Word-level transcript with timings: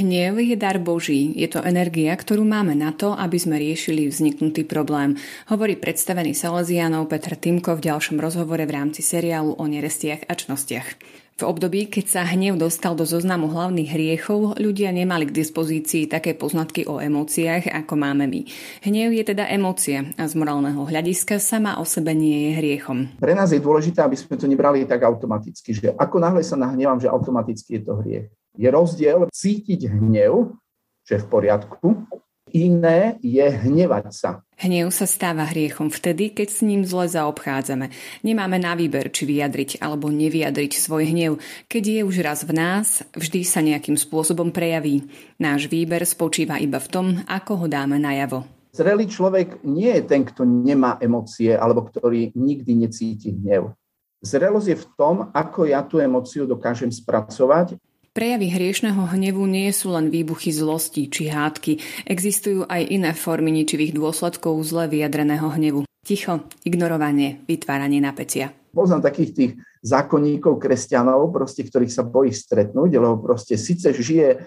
Hnev 0.00 0.40
je 0.40 0.56
dar 0.56 0.80
Boží. 0.80 1.36
Je 1.36 1.44
to 1.44 1.60
energia, 1.60 2.16
ktorú 2.16 2.40
máme 2.40 2.72
na 2.72 2.88
to, 2.88 3.12
aby 3.12 3.36
sme 3.36 3.60
riešili 3.60 4.08
vzniknutý 4.08 4.64
problém. 4.64 5.20
Hovorí 5.52 5.76
predstavený 5.76 6.32
Salesianov 6.32 7.04
Petr 7.12 7.36
Timko 7.36 7.76
v 7.76 7.92
ďalšom 7.92 8.16
rozhovore 8.16 8.64
v 8.64 8.72
rámci 8.72 9.04
seriálu 9.04 9.60
o 9.60 9.64
nerestiach 9.68 10.24
a 10.24 10.32
čnostiach. 10.32 10.88
V 11.36 11.42
období, 11.44 11.92
keď 11.92 12.04
sa 12.08 12.22
hnev 12.24 12.56
dostal 12.56 12.96
do 12.96 13.04
zoznamu 13.04 13.52
hlavných 13.52 13.92
hriechov, 13.92 14.56
ľudia 14.56 14.88
nemali 14.88 15.28
k 15.28 15.36
dispozícii 15.36 16.08
také 16.08 16.32
poznatky 16.32 16.88
o 16.88 16.96
emóciách, 16.96 17.68
ako 17.68 17.92
máme 18.00 18.24
my. 18.24 18.48
Hnev 18.80 19.12
je 19.12 19.24
teda 19.36 19.52
emócia 19.52 20.08
a 20.16 20.24
z 20.24 20.32
morálneho 20.32 20.80
hľadiska 20.80 21.36
sama 21.36 21.76
o 21.76 21.84
sebe 21.84 22.16
nie 22.16 22.48
je 22.48 22.50
hriechom. 22.56 23.20
Pre 23.20 23.36
nás 23.36 23.52
je 23.52 23.60
dôležité, 23.60 24.00
aby 24.00 24.16
sme 24.16 24.40
to 24.40 24.48
nebrali 24.48 24.88
tak 24.88 25.04
automaticky, 25.04 25.76
že 25.76 25.92
ako 25.92 26.24
náhle 26.24 26.40
sa 26.40 26.56
nahnevam, 26.56 26.96
že 26.96 27.12
automaticky 27.12 27.76
je 27.76 27.82
to 27.84 28.00
hriech. 28.00 28.32
Je 28.58 28.68
rozdiel 28.70 29.30
cítiť 29.30 29.86
hnev, 29.86 30.58
čo 31.06 31.10
je 31.16 31.20
v 31.22 31.30
poriadku, 31.30 32.06
iné 32.50 33.18
je 33.22 33.42
hnevať 33.42 34.06
sa. 34.10 34.30
Hnev 34.60 34.92
sa 34.92 35.08
stáva 35.08 35.48
hriechom 35.48 35.88
vtedy, 35.88 36.34
keď 36.34 36.48
s 36.50 36.60
ním 36.60 36.82
zle 36.84 37.08
zaobchádzame. 37.08 37.88
Nemáme 38.26 38.60
na 38.60 38.76
výber, 38.76 39.08
či 39.08 39.24
vyjadriť 39.24 39.80
alebo 39.80 40.12
nevyjadriť 40.12 40.72
svoj 40.76 41.08
hnev. 41.08 41.32
Keď 41.70 41.84
je 41.86 42.00
už 42.04 42.16
raz 42.20 42.44
v 42.44 42.52
nás, 42.58 43.06
vždy 43.16 43.40
sa 43.46 43.64
nejakým 43.64 43.96
spôsobom 43.96 44.52
prejaví. 44.52 45.08
Náš 45.40 45.70
výber 45.70 46.04
spočíva 46.04 46.60
iba 46.60 46.76
v 46.82 46.90
tom, 46.90 47.06
ako 47.24 47.64
ho 47.64 47.66
dáme 47.70 47.96
najavo. 47.96 48.44
Zrelý 48.70 49.10
človek 49.10 49.66
nie 49.66 49.90
je 49.98 50.02
ten, 50.06 50.22
kto 50.22 50.46
nemá 50.46 50.94
emócie 51.02 51.50
alebo 51.50 51.82
ktorý 51.90 52.30
nikdy 52.38 52.86
necíti 52.86 53.34
hnev. 53.34 53.74
Zrelosť 54.20 54.68
je 54.68 54.78
v 54.78 54.86
tom, 55.00 55.16
ako 55.32 55.64
ja 55.64 55.80
tú 55.82 55.96
emóciu 55.98 56.44
dokážem 56.44 56.92
spracovať 56.92 57.80
Prejavy 58.10 58.50
hriešného 58.50 59.06
hnevu 59.06 59.46
nie 59.46 59.70
sú 59.70 59.94
len 59.94 60.10
výbuchy 60.10 60.50
zlosti 60.50 61.06
či 61.06 61.30
hádky. 61.30 61.78
Existujú 62.10 62.66
aj 62.66 62.90
iné 62.90 63.14
formy 63.14 63.54
ničivých 63.54 63.94
dôsledkov 63.94 64.58
zle 64.66 64.90
vyjadreného 64.90 65.46
hnevu. 65.46 65.86
Ticho, 66.02 66.42
ignorovanie, 66.66 67.46
vytváranie 67.46 68.02
napätia. 68.02 68.50
Poznám 68.74 69.06
takých 69.06 69.30
tých 69.30 69.52
zákonníkov 69.86 70.58
kresťanov, 70.58 71.30
proste, 71.30 71.62
ktorých 71.62 71.94
sa 71.94 72.02
bojí 72.02 72.34
stretnúť, 72.34 72.98
lebo 72.98 73.22
proste 73.22 73.54
síce 73.54 73.94
žije 73.94 74.42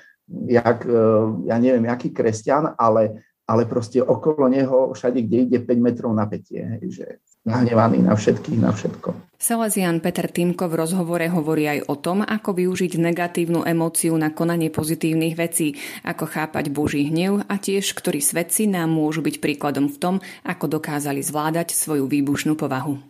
jak, 0.52 0.84
e, 0.84 1.00
ja 1.48 1.56
neviem, 1.56 1.88
aký 1.88 2.12
kresťan, 2.12 2.76
ale, 2.76 3.32
ale 3.48 3.64
proste 3.64 4.04
okolo 4.04 4.52
neho 4.52 4.92
všade, 4.92 5.24
kde 5.24 5.38
ide 5.48 5.60
5 5.64 5.80
metrov 5.80 6.12
napätie. 6.12 6.84
Že 6.84 7.24
nahnevaný 7.48 8.04
na 8.04 8.12
všetkých, 8.12 8.60
na 8.60 8.76
všetko. 8.76 9.23
Salesian 9.44 10.00
Peter 10.00 10.32
Týmko 10.32 10.72
v 10.72 10.88
rozhovore 10.88 11.28
hovorí 11.28 11.68
aj 11.68 11.92
o 11.92 12.00
tom, 12.00 12.24
ako 12.24 12.56
využiť 12.56 12.96
negatívnu 12.96 13.68
emóciu 13.68 14.16
na 14.16 14.32
konanie 14.32 14.72
pozitívnych 14.72 15.36
vecí, 15.36 15.76
ako 16.08 16.32
chápať 16.32 16.72
Boží 16.72 17.12
hnev 17.12 17.44
a 17.52 17.60
tiež, 17.60 17.92
ktorí 17.92 18.24
svedci 18.24 18.72
nám 18.72 18.96
môžu 18.96 19.20
byť 19.20 19.44
príkladom 19.44 19.92
v 19.92 20.00
tom, 20.00 20.16
ako 20.48 20.80
dokázali 20.80 21.20
zvládať 21.20 21.76
svoju 21.76 22.08
výbušnú 22.08 22.56
povahu. 22.56 23.04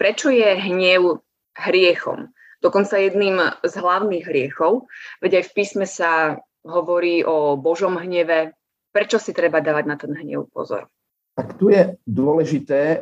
Prečo 0.00 0.32
je 0.32 0.56
hnev 0.56 1.20
hriechom? 1.52 2.32
Dokonca 2.64 2.96
jedným 2.96 3.60
z 3.60 3.74
hlavných 3.76 4.24
hriechov, 4.24 4.88
veď 5.20 5.44
aj 5.44 5.44
v 5.44 5.52
písme 5.52 5.84
sa 5.84 6.40
hovorí 6.64 7.20
o 7.28 7.60
Božom 7.60 8.00
hneve, 8.00 8.56
Prečo 8.90 9.22
si 9.22 9.30
treba 9.30 9.62
dávať 9.62 9.84
na 9.86 9.94
ten 9.94 10.10
hnev 10.18 10.50
pozor? 10.50 10.90
Tak 11.38 11.56
tu 11.56 11.70
je 11.70 11.96
dôležité 12.04 12.80
e, 12.80 12.98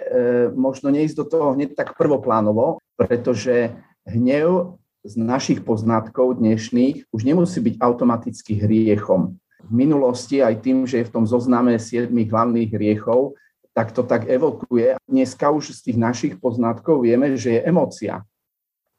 možno 0.52 0.92
neísť 0.92 1.16
do 1.16 1.26
toho 1.26 1.46
hneď 1.56 1.74
tak 1.74 1.96
prvoplánovo, 1.96 2.78
pretože 2.94 3.74
hnev 4.06 4.78
z 5.02 5.14
našich 5.16 5.64
poznatkov 5.64 6.38
dnešných 6.38 7.08
už 7.10 7.20
nemusí 7.24 7.58
byť 7.58 7.80
automaticky 7.80 8.60
hriechom. 8.60 9.40
V 9.64 9.72
minulosti 9.72 10.44
aj 10.44 10.60
tým, 10.62 10.84
že 10.84 11.02
je 11.02 11.08
v 11.08 11.14
tom 11.14 11.24
zozname 11.24 11.80
siedmých 11.80 12.30
hlavných 12.30 12.70
hriechov, 12.70 13.34
tak 13.72 13.94
to 13.94 14.02
tak 14.02 14.26
evokuje. 14.26 14.98
Dneska 15.06 15.50
už 15.50 15.72
z 15.74 15.90
tých 15.90 15.98
našich 15.98 16.34
poznatkov 16.36 17.06
vieme, 17.06 17.34
že 17.38 17.58
je 17.58 17.64
emocia 17.66 18.26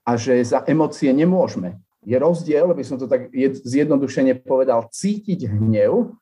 a 0.07 0.11
že 0.15 0.39
za 0.41 0.63
emócie 0.65 1.11
nemôžeme. 1.11 1.77
Je 2.01 2.15
rozdiel, 2.15 2.71
by 2.71 2.83
som 2.83 2.95
to 2.95 3.05
tak 3.05 3.29
zjednodušene 3.63 4.39
povedal, 4.39 4.87
cítiť 4.87 5.51
hnev 5.51 6.15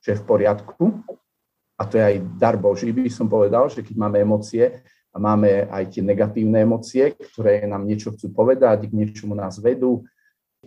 že 0.00 0.16
je 0.16 0.20
v 0.20 0.24
poriadku. 0.24 0.84
A 1.80 1.88
to 1.88 1.96
je 1.96 2.04
aj 2.04 2.16
dar 2.36 2.60
Boží, 2.60 2.92
by 2.92 3.08
som 3.08 3.24
povedal, 3.24 3.72
že 3.72 3.80
keď 3.80 3.96
máme 3.96 4.20
emócie 4.20 4.84
a 5.10 5.16
máme 5.16 5.64
aj 5.72 5.96
tie 5.96 6.04
negatívne 6.04 6.60
emócie, 6.60 7.16
ktoré 7.16 7.64
nám 7.64 7.88
niečo 7.88 8.12
chcú 8.12 8.28
povedať, 8.36 8.84
k 8.84 8.92
niečomu 8.92 9.32
nás 9.32 9.56
vedú. 9.56 10.04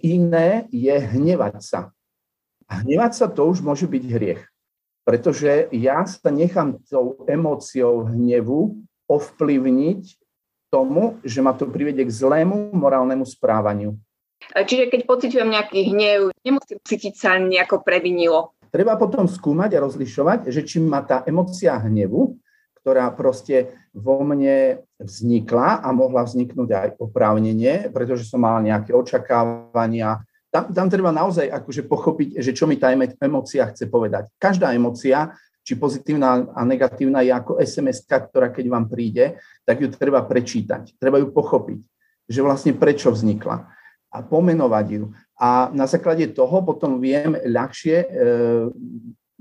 Iné 0.02 0.66
je 0.73 0.90
hnevať 0.90 1.62
sa. 1.62 1.94
A 2.66 2.81
hnevať 2.81 3.13
sa 3.13 3.28
to 3.29 3.46
už 3.46 3.62
môže 3.62 3.85
byť 3.85 4.03
hriech. 4.09 4.41
Pretože 5.06 5.69
ja 5.69 6.02
sa 6.09 6.34
nechám 6.34 6.81
tou 6.90 7.22
emóciou 7.29 8.09
hnevu 8.09 8.81
ovplyvniť 9.06 10.18
tomu, 10.73 11.22
že 11.22 11.46
ma 11.46 11.53
to 11.53 11.69
privedie 11.69 12.09
k 12.09 12.09
zlému 12.09 12.73
morálnemu 12.73 13.22
správaniu. 13.22 13.94
Čiže 14.50 14.90
keď 14.90 15.02
pociťujem 15.06 15.50
nejaký 15.53 15.79
hnev, 15.94 16.19
nemusím 16.41 16.81
cítiť 16.81 17.13
sa 17.13 17.38
nejako 17.38 17.85
previnilo. 17.85 18.57
Treba 18.73 18.97
potom 18.97 19.29
skúmať 19.29 19.78
a 19.78 19.84
rozlišovať, 19.85 20.50
že 20.50 20.66
či 20.66 20.81
má 20.81 21.06
tá 21.06 21.22
emocia 21.29 21.78
hnevu, 21.78 22.34
ktorá 22.81 23.13
proste 23.13 23.69
vo 23.94 24.25
mne 24.25 24.81
vznikla 24.97 25.85
a 25.85 25.94
mohla 25.94 26.25
vzniknúť 26.25 26.69
aj 26.73 26.89
oprávnenie, 26.97 27.94
pretože 27.94 28.25
som 28.25 28.41
mal 28.41 28.57
nejaké 28.66 28.89
očakávania. 28.89 30.25
Tam, 30.50 30.73
tam 30.73 30.89
treba 30.89 31.13
naozaj 31.13 31.53
akože 31.53 31.85
pochopiť, 31.85 32.41
že 32.41 32.51
čo 32.51 32.66
mi 32.66 32.81
tá 32.81 32.89
emocia 33.22 33.69
chce 33.69 33.85
povedať. 33.94 34.34
Každá 34.41 34.73
emocia, 34.73 35.38
či 35.61 35.78
pozitívna 35.78 36.50
a 36.51 36.61
negatívna, 36.66 37.22
je 37.22 37.29
ako 37.29 37.61
sms 37.61 38.09
ktorá 38.09 38.50
keď 38.50 38.66
vám 38.73 38.90
príde, 38.90 39.38
tak 39.63 39.85
ju 39.85 39.88
treba 39.94 40.25
prečítať, 40.25 40.97
treba 40.97 41.22
ju 41.22 41.29
pochopiť, 41.29 41.79
že 42.25 42.41
vlastne 42.41 42.73
prečo 42.73 43.13
vznikla 43.13 43.69
a 44.13 44.17
pomenovať 44.22 44.88
ju. 44.97 45.03
A 45.44 45.68
na 45.76 45.84
základe 45.92 46.24
toho 46.31 46.64
potom 46.64 47.04
viem 47.04 47.36
ľahšie 47.36 47.98
e, 48.00 48.08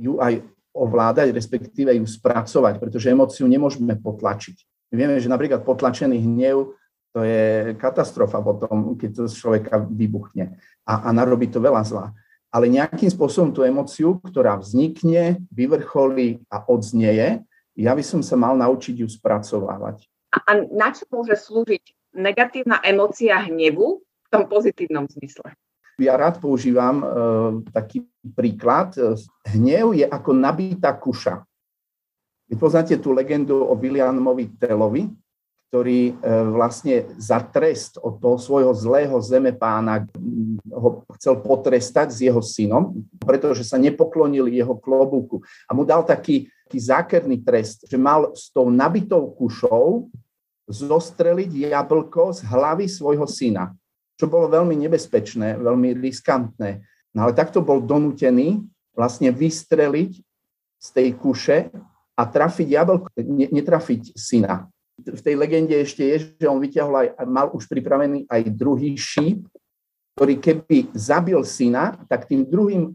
ju 0.03 0.19
aj 0.19 0.43
ovládať, 0.75 1.31
respektíve 1.31 1.95
ju 1.95 2.03
spracovať, 2.03 2.83
pretože 2.83 3.07
emóciu 3.07 3.47
nemôžeme 3.47 3.95
potlačiť. 4.03 4.91
My 4.91 4.95
vieme, 4.99 5.23
že 5.23 5.31
napríklad 5.31 5.63
potlačený 5.63 6.19
hnev 6.19 6.75
to 7.13 7.21
je 7.23 7.77
katastrofa 7.77 8.41
potom, 8.41 8.97
keď 8.97 9.11
to 9.13 9.23
z 9.29 9.35
človeka 9.37 9.85
vybuchne 9.85 10.57
a, 10.89 10.93
a 11.07 11.09
narobí 11.13 11.47
to 11.53 11.61
veľa 11.61 11.85
zla. 11.85 12.11
Ale 12.51 12.73
nejakým 12.73 13.09
spôsobom 13.09 13.53
tú 13.53 13.63
emóciu, 13.63 14.17
ktorá 14.25 14.57
vznikne, 14.57 15.41
vyvrcholí 15.53 16.43
a 16.49 16.65
odznieje, 16.67 17.45
ja 17.77 17.93
by 17.93 18.05
som 18.05 18.25
sa 18.25 18.37
mal 18.37 18.57
naučiť 18.57 19.05
ju 19.05 19.09
spracovávať. 19.09 20.09
A 20.33 20.67
na 20.73 20.89
čo 20.93 21.05
môže 21.13 21.37
slúžiť 21.37 22.17
negatívna 22.17 22.81
emócia 22.81 23.37
hnevu 23.45 24.01
tom 24.33 24.49
pozitívnom 24.49 25.05
zmysle. 25.13 25.53
Ja 26.01 26.17
rád 26.17 26.41
používam 26.41 26.97
uh, 27.01 27.07
taký 27.69 28.09
príklad. 28.33 28.97
Hnev 29.45 29.93
je 29.93 30.07
ako 30.09 30.31
nabitá 30.33 30.97
kuša. 30.97 31.45
Vy 32.49 32.55
poznáte 32.57 32.97
tú 32.97 33.13
legendu 33.13 33.61
o 33.61 33.77
Williamovi 33.77 34.57
Telovi, 34.57 35.09
ktorý 35.69 36.17
uh, 36.17 36.49
vlastne 36.53 37.13
za 37.21 37.45
trest 37.45 38.01
od 38.01 38.21
toho 38.21 38.41
svojho 38.41 38.73
zlého 38.73 39.17
zemepána 39.21 40.09
ho 40.73 41.05
chcel 41.21 41.45
potrestať 41.45 42.09
s 42.09 42.19
jeho 42.25 42.41
synom, 42.41 42.97
pretože 43.21 43.65
sa 43.65 43.77
nepoklonil 43.77 44.49
jeho 44.49 44.77
klobúku. 44.81 45.45
A 45.69 45.77
mu 45.77 45.85
dal 45.85 46.09
taký, 46.09 46.49
taký 46.69 46.79
zákerný 46.81 47.45
trest, 47.45 47.85
že 47.85 48.01
mal 48.01 48.33
s 48.33 48.49
tou 48.49 48.73
nabitou 48.73 49.29
kušou 49.37 50.09
zostreliť 50.73 51.69
jablko 51.69 52.33
z 52.33 52.49
hlavy 52.49 52.89
svojho 52.89 53.29
syna 53.29 53.77
čo 54.23 54.31
bolo 54.31 54.47
veľmi 54.47 54.79
nebezpečné, 54.87 55.59
veľmi 55.59 55.99
riskantné. 55.99 56.87
No 57.11 57.27
ale 57.27 57.35
takto 57.35 57.59
bol 57.59 57.83
donútený 57.83 58.63
vlastne 58.95 59.35
vystreliť 59.35 60.13
z 60.79 60.89
tej 60.95 61.09
kuše 61.19 61.75
a 62.15 62.23
trafiť 62.23 62.69
jablko, 62.71 63.11
ne, 63.19 63.51
netrafiť 63.51 64.15
syna. 64.15 64.71
V 65.03 65.19
tej 65.19 65.35
legende 65.35 65.75
ešte 65.75 66.07
je, 66.07 66.39
že 66.39 66.47
on 66.47 66.63
vyťahol 66.63 66.95
aj, 67.03 67.09
mal 67.27 67.51
už 67.51 67.67
pripravený 67.67 68.31
aj 68.31 68.55
druhý 68.55 68.95
šíp, 68.95 69.43
ktorý 70.15 70.39
keby 70.39 70.95
zabil 70.95 71.43
syna, 71.43 71.99
tak 72.07 72.31
tým 72.31 72.47
druhým 72.47 72.95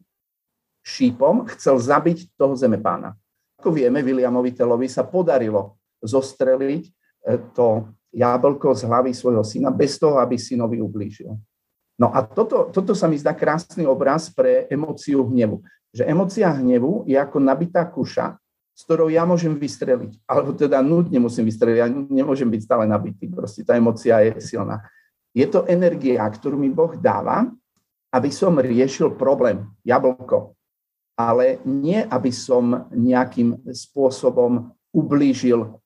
šípom 0.80 1.44
chcel 1.52 1.76
zabiť 1.76 2.40
toho 2.40 2.56
zemepána. 2.56 3.20
Ako 3.60 3.76
vieme, 3.76 4.00
Williamovi 4.00 4.56
Telovi 4.56 4.88
sa 4.88 5.04
podarilo 5.04 5.76
zostreliť 6.00 6.84
eh, 6.88 7.42
to 7.52 7.84
jablko 8.14 8.74
z 8.76 8.88
hlavy 8.88 9.12
svojho 9.14 9.44
syna 9.44 9.72
bez 9.72 10.00
toho, 10.00 10.20
aby 10.22 10.40
synovi 10.40 10.80
ublížil. 10.82 11.36
No 11.98 12.14
a 12.14 12.22
toto, 12.22 12.70
toto 12.70 12.94
sa 12.94 13.10
mi 13.10 13.18
zdá 13.18 13.34
krásny 13.34 13.84
obraz 13.90 14.30
pre 14.30 14.70
emóciu 14.70 15.26
hnevu. 15.28 15.66
Že 15.92 16.06
emócia 16.06 16.54
hnevu 16.54 17.10
je 17.10 17.18
ako 17.18 17.42
nabitá 17.42 17.82
kuša, 17.90 18.38
s 18.78 18.86
ktorou 18.86 19.10
ja 19.10 19.26
môžem 19.26 19.58
vystreliť. 19.58 20.22
Alebo 20.30 20.54
teda 20.54 20.86
nutne 20.86 21.18
musím 21.18 21.50
vystreliť, 21.50 21.78
ja 21.82 21.90
nemôžem 21.90 22.46
byť 22.46 22.62
stále 22.62 22.86
nabitý. 22.86 23.26
Proste 23.26 23.66
tá 23.66 23.74
emócia 23.74 24.22
je 24.22 24.38
silná. 24.38 24.86
Je 25.34 25.46
to 25.50 25.66
energia, 25.66 26.22
ktorú 26.22 26.54
mi 26.54 26.70
Boh 26.70 26.94
dáva, 26.94 27.50
aby 28.14 28.30
som 28.30 28.62
riešil 28.62 29.18
problém, 29.18 29.66
jablko, 29.82 30.54
ale 31.18 31.58
nie, 31.66 31.98
aby 32.06 32.30
som 32.30 32.88
nejakým 32.94 33.66
spôsobom 33.74 34.70
ublížil. 34.94 35.82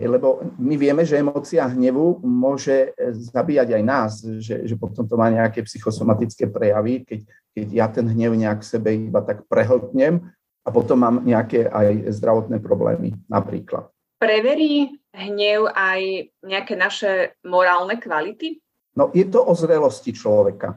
Lebo 0.00 0.40
my 0.56 0.74
vieme, 0.80 1.04
že 1.04 1.20
emócia 1.20 1.68
hnevu 1.68 2.24
môže 2.24 2.96
zabíjať 3.32 3.68
aj 3.76 3.82
nás, 3.84 4.12
že, 4.40 4.64
že 4.64 4.74
potom 4.80 5.04
to 5.04 5.20
má 5.20 5.28
nejaké 5.28 5.60
psychosomatické 5.60 6.48
prejavy, 6.48 7.04
keď, 7.04 7.20
keď 7.52 7.66
ja 7.68 7.86
ten 7.92 8.06
hnev 8.08 8.32
nejak 8.32 8.64
sebe 8.64 8.96
iba 8.96 9.20
tak 9.20 9.44
prehltnem 9.44 10.32
a 10.64 10.68
potom 10.72 11.00
mám 11.00 11.16
nejaké 11.24 11.68
aj 11.68 12.16
zdravotné 12.16 12.60
problémy 12.64 13.16
napríklad. 13.28 13.88
Preverí 14.20 15.00
hnev 15.16 15.72
aj 15.72 16.32
nejaké 16.44 16.74
naše 16.76 17.12
morálne 17.44 17.96
kvality? 17.96 18.60
No 18.96 19.08
je 19.16 19.24
to 19.24 19.40
o 19.40 19.52
zrelosti 19.56 20.12
človeka. 20.12 20.76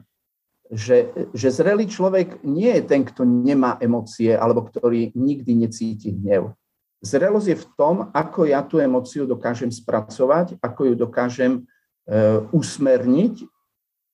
Že, 0.72 1.28
že 1.36 1.48
zrelý 1.52 1.84
človek 1.84 2.40
nie 2.40 2.72
je 2.72 2.82
ten, 2.88 3.04
kto 3.04 3.28
nemá 3.28 3.76
emócie 3.84 4.32
alebo 4.32 4.64
ktorý 4.64 5.12
nikdy 5.12 5.60
necíti 5.60 6.16
hnev. 6.16 6.56
Zrelosť 7.04 7.48
je 7.52 7.58
v 7.60 7.66
tom, 7.76 7.96
ako 8.16 8.48
ja 8.48 8.64
tú 8.64 8.80
emóciu 8.80 9.28
dokážem 9.28 9.68
spracovať, 9.68 10.56
ako 10.64 10.80
ju 10.88 10.94
dokážem 10.96 11.52
e, 11.60 11.62
usmerniť, 12.48 13.44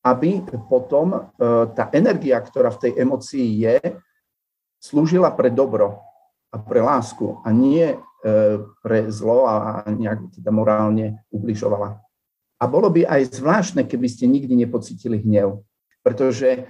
aby 0.03 0.43
potom 0.67 1.15
e, 1.15 1.21
tá 1.71 1.87
energia, 1.95 2.43
ktorá 2.43 2.75
v 2.75 2.91
tej 2.91 2.93
emócii 2.99 3.47
je, 3.63 3.79
slúžila 4.83 5.31
pre 5.31 5.55
dobro 5.55 6.03
a 6.51 6.59
pre 6.59 6.83
lásku 6.83 7.39
a 7.47 7.55
nie 7.55 7.95
e, 7.95 7.97
pre 8.83 9.07
zlo 9.07 9.47
a 9.47 9.87
nejak 9.87 10.43
teda 10.43 10.51
morálne 10.51 11.23
ubližovala. 11.31 11.95
A 12.59 12.65
bolo 12.67 12.91
by 12.91 13.07
aj 13.07 13.39
zvláštne, 13.39 13.87
keby 13.87 14.11
ste 14.11 14.27
nikdy 14.27 14.67
nepocítili 14.67 15.23
hnev, 15.23 15.63
pretože 16.03 16.67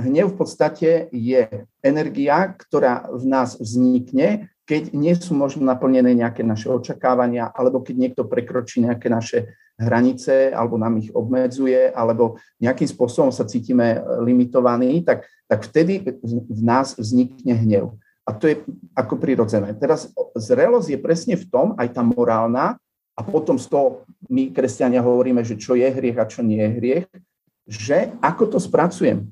hnev 0.00 0.34
v 0.34 0.36
podstate 0.40 0.90
je 1.14 1.68
energia, 1.84 2.50
ktorá 2.50 3.06
v 3.12 3.28
nás 3.28 3.54
vznikne, 3.54 4.50
keď 4.70 4.94
nie 4.94 5.10
sú 5.18 5.34
možno 5.34 5.66
naplnené 5.66 6.14
nejaké 6.14 6.46
naše 6.46 6.70
očakávania, 6.70 7.50
alebo 7.50 7.82
keď 7.82 7.94
niekto 7.98 8.22
prekročí 8.22 8.78
nejaké 8.86 9.10
naše 9.10 9.58
hranice, 9.74 10.54
alebo 10.54 10.78
nám 10.78 11.02
ich 11.02 11.10
obmedzuje, 11.10 11.90
alebo 11.90 12.38
nejakým 12.62 12.86
spôsobom 12.86 13.34
sa 13.34 13.50
cítime 13.50 13.98
limitovaní, 14.22 15.02
tak, 15.02 15.26
tak 15.50 15.66
vtedy 15.66 16.06
v 16.22 16.60
nás 16.62 16.94
vznikne 16.94 17.58
hnev. 17.58 17.98
A 18.22 18.30
to 18.30 18.46
je 18.46 18.62
ako 18.94 19.18
prirodzené. 19.18 19.74
Teraz 19.74 20.06
zrelosť 20.38 20.94
je 20.94 20.98
presne 21.02 21.34
v 21.34 21.50
tom, 21.50 21.74
aj 21.74 21.90
tá 21.90 22.06
morálna, 22.06 22.78
a 23.18 23.26
potom 23.26 23.58
z 23.58 23.66
toho 23.66 24.06
my, 24.30 24.54
kresťania, 24.54 25.02
hovoríme, 25.02 25.42
že 25.42 25.58
čo 25.58 25.74
je 25.74 25.90
hriech 25.90 26.14
a 26.14 26.30
čo 26.30 26.46
nie 26.46 26.62
je 26.62 26.70
hriech, 26.78 27.08
že 27.66 28.14
ako 28.22 28.54
to 28.54 28.58
spracujem. 28.62 29.26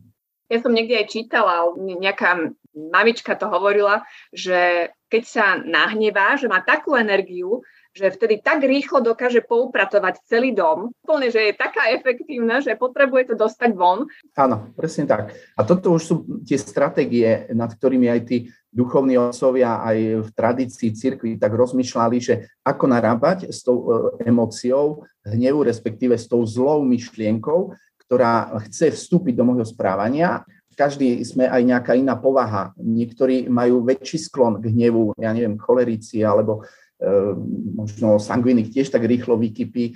Ja 0.49 0.59
som 0.65 0.73
niekde 0.73 0.97
aj 0.97 1.12
čítala, 1.12 1.69
nejaká 1.77 2.53
mamička 2.73 3.37
to 3.37 3.49
hovorila, 3.53 4.05
že 4.33 4.91
keď 5.09 5.23
sa 5.25 5.47
nahnevá, 5.61 6.37
že 6.37 6.49
má 6.49 6.61
takú 6.65 6.97
energiu, 6.97 7.65
že 7.97 8.15
vtedy 8.15 8.39
tak 8.39 8.62
rýchlo 8.62 9.03
dokáže 9.03 9.43
poupratovať 9.43 10.23
celý 10.31 10.55
dom, 10.55 10.95
úplne, 11.03 11.35
že 11.35 11.50
je 11.50 11.55
taká 11.56 11.91
efektívna, 11.91 12.62
že 12.62 12.79
potrebuje 12.79 13.33
to 13.33 13.35
dostať 13.35 13.75
von. 13.75 14.06
Áno, 14.39 14.71
presne 14.79 15.09
tak. 15.09 15.35
A 15.59 15.61
toto 15.67 15.97
už 15.97 16.03
sú 16.05 16.15
tie 16.47 16.61
stratégie, 16.61 17.51
nad 17.51 17.73
ktorými 17.73 18.06
aj 18.06 18.21
tí 18.29 18.37
duchovní 18.69 19.19
otcovia 19.19 19.81
aj 19.83 19.99
v 20.23 20.31
tradícii 20.31 20.93
cirkvi 20.94 21.41
tak 21.41 21.56
rozmýšľali, 21.56 22.17
že 22.21 22.35
ako 22.62 22.85
narábať 22.87 23.49
s 23.49 23.65
tou 23.65 23.83
e, 23.83 23.85
emóciou 24.29 25.09
hnevu, 25.25 25.65
respektíve 25.65 26.15
s 26.15 26.29
tou 26.29 26.44
zlou 26.44 26.85
myšlienkou, 26.85 27.75
ktorá 28.08 28.56
chce 28.64 28.96
vstúpiť 28.96 29.37
do 29.37 29.44
môjho 29.44 29.69
správania. 29.69 30.49
Každý 30.72 31.20
sme 31.28 31.44
aj 31.44 31.62
nejaká 31.62 31.93
iná 31.93 32.16
povaha. 32.16 32.72
Niektorí 32.81 33.52
majú 33.52 33.84
väčší 33.84 34.16
sklon 34.16 34.64
k 34.64 34.72
hnevu, 34.72 35.12
ja 35.20 35.34
neviem, 35.37 35.60
cholerici 35.60 36.25
alebo 36.25 36.64
e, 36.96 37.34
možno 37.76 38.16
sanguinik 38.16 38.72
tiež 38.72 38.88
tak 38.88 39.05
rýchlo 39.05 39.37
vykypí 39.37 39.93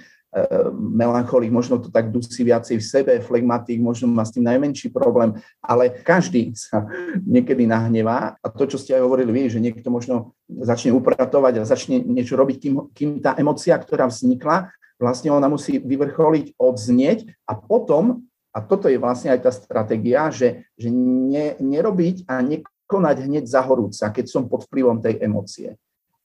melancholik, 0.72 1.52
možno 1.52 1.76
to 1.76 1.92
tak 1.92 2.08
dusí 2.08 2.40
viacej 2.40 2.80
v 2.80 2.84
sebe, 2.84 3.12
flegmatik, 3.20 3.76
možno 3.84 4.08
má 4.08 4.24
s 4.24 4.32
tým 4.32 4.48
najmenší 4.48 4.88
problém, 4.88 5.36
ale 5.60 5.92
každý 5.92 6.56
sa 6.56 6.88
niekedy 7.20 7.68
nahnevá 7.68 8.40
a 8.40 8.46
to, 8.48 8.64
čo 8.64 8.80
ste 8.80 8.96
aj 8.96 9.04
hovorili 9.04 9.28
vy, 9.28 9.52
že 9.52 9.60
niekto 9.60 9.92
možno 9.92 10.32
začne 10.48 10.96
upratovať 10.96 11.60
a 11.60 11.68
začne 11.68 12.00
niečo 12.00 12.40
robiť, 12.40 12.56
kým, 12.64 12.74
kým 12.96 13.10
tá 13.20 13.36
emocia, 13.36 13.76
ktorá 13.76 14.08
vznikla, 14.08 14.72
vlastne 15.02 15.34
ona 15.34 15.50
musí 15.50 15.82
vyvrcholiť, 15.82 16.54
odznieť 16.54 17.26
a 17.50 17.58
potom, 17.58 18.22
a 18.54 18.62
toto 18.62 18.86
je 18.86 19.02
vlastne 19.02 19.34
aj 19.34 19.40
tá 19.42 19.50
stratégia, 19.50 20.30
že, 20.30 20.70
že 20.78 20.86
ne, 20.94 21.58
nerobiť 21.58 22.30
a 22.30 22.38
nekonať 22.38 23.16
hneď 23.26 23.44
zahorúca, 23.50 24.14
keď 24.14 24.24
som 24.30 24.46
pod 24.46 24.70
vplyvom 24.70 25.02
tej 25.02 25.18
emócie. 25.18 25.74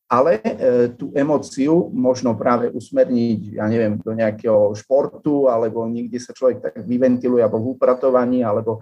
Ale 0.08 0.40
e, 0.40 0.88
tú 0.96 1.12
emóciu 1.12 1.92
možno 1.92 2.32
práve 2.32 2.72
usmerniť, 2.72 3.60
ja 3.60 3.68
neviem, 3.68 4.00
do 4.00 4.16
nejakého 4.16 4.72
športu, 4.72 5.52
alebo 5.52 5.84
niekde 5.84 6.16
sa 6.16 6.32
človek 6.32 6.64
tak 6.64 6.74
vyventiluje, 6.80 7.44
alebo 7.44 7.60
v 7.60 7.76
upratovaní, 7.76 8.40
alebo 8.40 8.80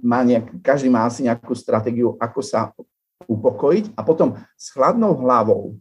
má 0.00 0.24
nejak, 0.24 0.64
každý 0.64 0.88
má 0.88 1.04
asi 1.04 1.28
nejakú 1.28 1.52
stratégiu, 1.52 2.16
ako 2.16 2.40
sa 2.40 2.72
upokojiť. 3.28 3.92
A 3.92 4.00
potom 4.00 4.40
s 4.56 4.72
chladnou 4.72 5.12
hlavou 5.20 5.76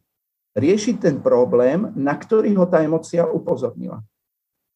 riešiť 0.57 0.95
ten 0.99 1.15
problém, 1.23 1.91
na 1.95 2.15
ktorý 2.15 2.51
ho 2.59 2.65
tá 2.67 2.83
emócia 2.83 3.23
upozornila. 3.23 4.03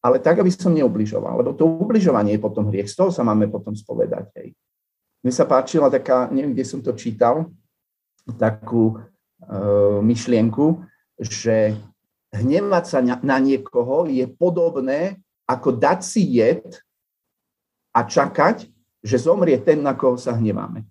Ale 0.00 0.22
tak, 0.22 0.40
aby 0.40 0.48
som 0.52 0.72
neubližoval, 0.72 1.42
lebo 1.42 1.52
to 1.52 1.66
ubližovanie 1.66 2.38
je 2.38 2.44
potom 2.44 2.70
hriech, 2.70 2.88
z 2.88 2.96
toho 2.96 3.10
sa 3.10 3.26
máme 3.26 3.50
potom 3.50 3.74
spovedať. 3.74 4.30
Hej. 4.38 4.54
Mne 5.24 5.32
sa 5.34 5.44
páčila 5.44 5.90
taká, 5.90 6.30
neviem, 6.30 6.54
kde 6.54 6.64
som 6.64 6.78
to 6.78 6.94
čítal, 6.94 7.50
takú 8.38 8.96
Eh, 9.36 10.00
myšlienku, 10.00 10.80
že 11.20 11.76
hnevať 12.32 12.84
sa 12.88 12.98
na 13.04 13.36
niekoho 13.36 14.08
je 14.08 14.24
podobné 14.26 15.20
ako 15.44 15.76
dať 15.76 16.00
si 16.02 16.40
jed 16.40 16.64
a 17.92 18.00
čakať, 18.02 18.66
že 19.04 19.22
zomrie 19.22 19.60
ten, 19.60 19.84
na 19.84 19.92
koho 19.92 20.16
sa 20.16 20.32
hneváme. 20.34 20.82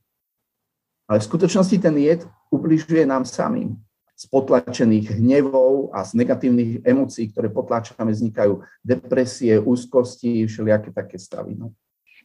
Ale 1.09 1.17
v 1.19 1.27
skutočnosti 1.27 1.77
ten 1.81 1.97
jed 1.97 2.21
ubližuje 2.47 3.03
nám 3.03 3.25
samým. 3.25 3.75
Z 4.15 4.31
potlačených 4.31 5.19
hnevov 5.19 5.91
a 5.91 6.07
z 6.07 6.15
negatívnych 6.15 6.87
emócií, 6.87 7.27
ktoré 7.29 7.51
potláčame, 7.51 8.15
vznikajú 8.15 8.63
depresie, 8.79 9.59
úzkosti, 9.59 10.47
všelijaké 10.47 10.95
také 10.95 11.19
stavy. 11.19 11.59
No. 11.59 11.75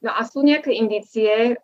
No 0.01 0.17
a 0.17 0.25
sú 0.25 0.41
nejaké 0.41 0.73
indície, 0.73 1.29
e, 1.29 1.55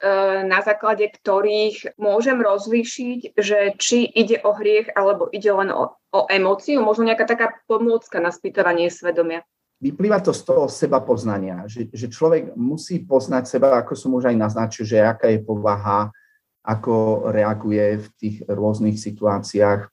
na 0.45 0.61
základe 0.61 1.09
ktorých 1.09 1.97
môžem 1.97 2.37
rozlíšiť, 2.37 3.33
že 3.33 3.73
či 3.81 4.05
ide 4.05 4.45
o 4.45 4.53
hriech 4.53 4.93
alebo 4.93 5.33
ide 5.33 5.49
len 5.49 5.73
o, 5.73 5.97
o 5.97 6.21
emóciu, 6.29 6.85
možno 6.85 7.09
nejaká 7.09 7.25
taká 7.25 7.57
pomôcka 7.65 8.21
na 8.21 8.29
spýtovanie 8.29 8.93
svedomia? 8.93 9.41
Vyplýva 9.81 10.21
to 10.21 10.37
z 10.37 10.45
toho 10.45 10.69
seba 10.69 11.01
poznania, 11.01 11.65
že, 11.65 11.89
že 11.89 12.13
človek 12.13 12.53
musí 12.61 13.01
poznať 13.01 13.45
seba, 13.49 13.81
ako 13.81 13.97
som 13.97 14.13
už 14.13 14.29
aj 14.29 14.37
naznačil, 14.37 14.85
že 14.85 15.01
aká 15.01 15.33
je 15.33 15.41
povaha, 15.41 16.13
ako 16.61 17.29
reaguje 17.33 18.05
v 18.05 18.07
tých 18.21 18.37
rôznych 18.45 19.01
situáciách. 19.01 19.89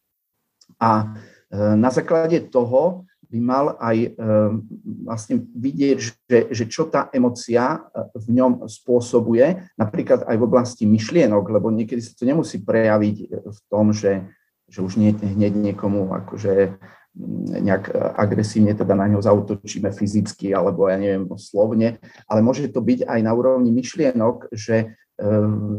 A 0.84 0.90
e, 1.00 1.76
na 1.80 1.88
základe 1.88 2.44
toho 2.52 3.08
by 3.34 3.40
mal 3.42 3.66
aj 3.82 3.98
ehm, 4.14 4.62
vlastne 5.10 5.42
vidieť, 5.42 5.98
že, 5.98 6.40
že 6.54 6.64
čo 6.70 6.86
tá 6.86 7.10
emocia 7.10 7.82
e, 7.82 8.14
v 8.20 8.38
ňom 8.38 8.70
spôsobuje, 8.70 9.74
napríklad 9.74 10.30
aj 10.30 10.36
v 10.38 10.46
oblasti 10.46 10.86
myšlienok, 10.86 11.42
lebo 11.50 11.74
niekedy 11.74 11.98
sa 11.98 12.14
to 12.14 12.30
nemusí 12.30 12.62
prejaviť 12.62 13.18
v 13.34 13.60
tom, 13.74 13.90
že, 13.90 14.30
že 14.70 14.86
už 14.86 15.02
nie, 15.02 15.18
hneď 15.18 15.50
niekomu 15.50 16.14
akože 16.14 16.78
mm, 17.18 17.58
nejak 17.66 17.84
e, 17.90 17.94
agresívne 18.22 18.78
teda 18.78 18.94
na 18.94 19.10
ňo 19.10 19.26
zautočíme 19.26 19.90
fyzicky 19.90 20.54
alebo 20.54 20.86
ja 20.86 21.02
neviem 21.02 21.26
slovne, 21.42 21.98
ale 22.30 22.46
môže 22.46 22.70
to 22.70 22.86
byť 22.86 23.10
aj 23.10 23.20
na 23.26 23.34
úrovni 23.34 23.74
myšlienok, 23.74 24.54
že 24.54 24.94
e, 25.18 25.26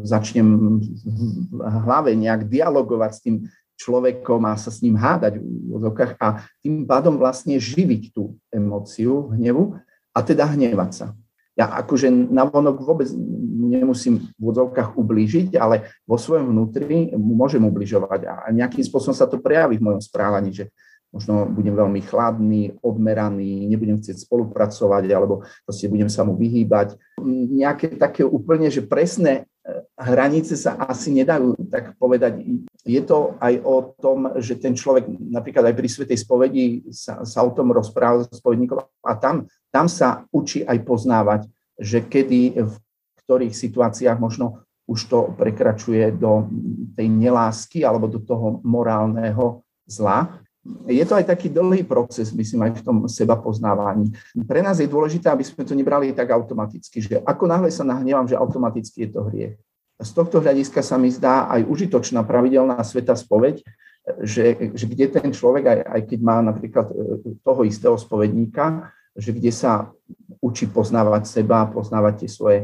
začnem 0.03 0.49
v 1.55 1.61
hlave 1.87 2.19
nejak 2.19 2.51
dialogovať 2.51 3.13
s 3.15 3.23
tým 3.23 3.37
človekom 3.75 4.47
a 4.47 4.55
sa 4.55 4.71
s 4.71 4.81
ním 4.81 4.95
hádať 4.95 5.39
v 5.39 5.45
úvodzovkách 5.71 6.13
a 6.23 6.43
tým 6.63 6.87
pádom 6.87 7.19
vlastne 7.19 7.59
živiť 7.59 8.03
tú 8.15 8.39
emóciu 8.55 9.35
hnevu 9.35 9.75
a 10.15 10.19
teda 10.23 10.47
hnevať 10.55 10.91
sa. 10.95 11.07
Ja 11.55 11.71
akože 11.71 12.11
navonok 12.11 12.83
vôbec 12.83 13.07
nemusím 13.15 14.27
v 14.35 14.43
úvodzovkách 14.43 14.99
ublížiť, 14.99 15.55
ale 15.55 15.87
vo 16.03 16.19
svojom 16.19 16.51
vnútri 16.51 17.15
môžem 17.15 17.63
ubližovať 17.63 18.27
a 18.27 18.51
nejakým 18.51 18.83
spôsobom 18.83 19.15
sa 19.15 19.31
to 19.31 19.39
prejaví 19.39 19.79
v 19.79 19.87
mojom 19.87 20.03
správaní, 20.03 20.51
že 20.51 20.75
možno 21.15 21.47
budem 21.47 21.79
veľmi 21.79 22.03
chladný, 22.03 22.75
odmeraný, 22.83 23.71
nebudem 23.71 24.03
chcieť 24.03 24.27
spolupracovať 24.27 25.07
alebo 25.15 25.47
proste 25.63 25.87
budem 25.87 26.11
sa 26.11 26.27
mu 26.27 26.35
vyhýbať. 26.35 26.99
Nejaké 27.55 27.95
také 27.95 28.27
úplne, 28.27 28.67
že 28.67 28.83
presné 28.83 29.47
hranice 29.97 30.59
sa 30.59 30.77
asi 30.77 31.15
nedajú 31.15 31.55
tak 31.71 31.97
povedať. 31.97 32.43
Je 32.85 33.01
to 33.01 33.39
aj 33.39 33.55
o 33.63 33.95
tom, 33.97 34.37
že 34.43 34.59
ten 34.61 34.77
človek 34.77 35.09
napríklad 35.09 35.71
aj 35.71 35.75
pri 35.79 35.89
Svetej 35.89 36.19
spovedi 36.21 36.85
sa, 36.93 37.23
sa 37.23 37.41
o 37.47 37.55
tom 37.55 37.73
rozpráva 37.73 38.27
so 38.27 38.35
spovedníkom 38.35 38.83
a 38.83 39.13
tam 39.17 39.49
tam 39.75 39.91
sa 39.91 40.23
učí 40.31 40.63
aj 40.63 40.87
poznávať, 40.87 41.41
že 41.75 42.07
kedy, 42.07 42.63
v 42.63 42.75
ktorých 43.27 43.51
situáciách 43.51 44.19
možno 44.23 44.63
už 44.87 45.11
to 45.11 45.19
prekračuje 45.35 46.15
do 46.15 46.47
tej 46.95 47.09
nelásky 47.11 47.83
alebo 47.83 48.07
do 48.07 48.23
toho 48.23 48.61
morálneho 48.63 49.65
zla. 49.89 50.44
Je 50.89 51.05
to 51.05 51.21
aj 51.21 51.29
taký 51.29 51.53
dlhý 51.53 51.85
proces, 51.85 52.33
myslím, 52.33 52.65
aj 52.65 52.81
v 52.81 52.85
tom 52.85 52.97
seba 53.05 53.37
poznávaní. 53.37 54.17
Pre 54.49 54.61
nás 54.65 54.81
je 54.81 54.89
dôležité, 54.89 55.29
aby 55.29 55.45
sme 55.45 55.61
to 55.61 55.77
nebrali 55.77 56.17
tak 56.17 56.33
automaticky, 56.33 57.05
že 57.05 57.21
ako 57.21 57.45
náhle 57.45 57.69
sa 57.69 57.85
nahnevam, 57.85 58.25
že 58.25 58.33
automaticky 58.33 59.05
je 59.05 59.11
to 59.13 59.21
hriech. 59.29 59.55
Z 60.01 60.11
tohto 60.17 60.41
hľadiska 60.41 60.81
sa 60.81 60.97
mi 60.97 61.13
zdá 61.13 61.53
aj 61.53 61.69
užitočná 61.69 62.25
pravidelná 62.25 62.81
sveta 62.81 63.13
spoveď, 63.13 63.61
že, 64.25 64.73
že 64.73 64.85
kde 64.89 65.07
ten 65.21 65.29
človek, 65.33 65.65
aj, 65.65 65.79
aj 65.85 66.01
keď 66.13 66.19
má 66.21 66.41
napríklad 66.41 66.87
e, 66.93 66.95
toho 67.41 67.61
istého 67.65 67.97
spovedníka, 67.97 68.93
že 69.17 69.33
kde 69.33 69.53
sa 69.53 69.93
učí 70.41 70.69
poznávať 70.69 71.29
seba, 71.29 71.69
poznávať 71.69 72.25
tie 72.25 72.31
svoje 72.33 72.61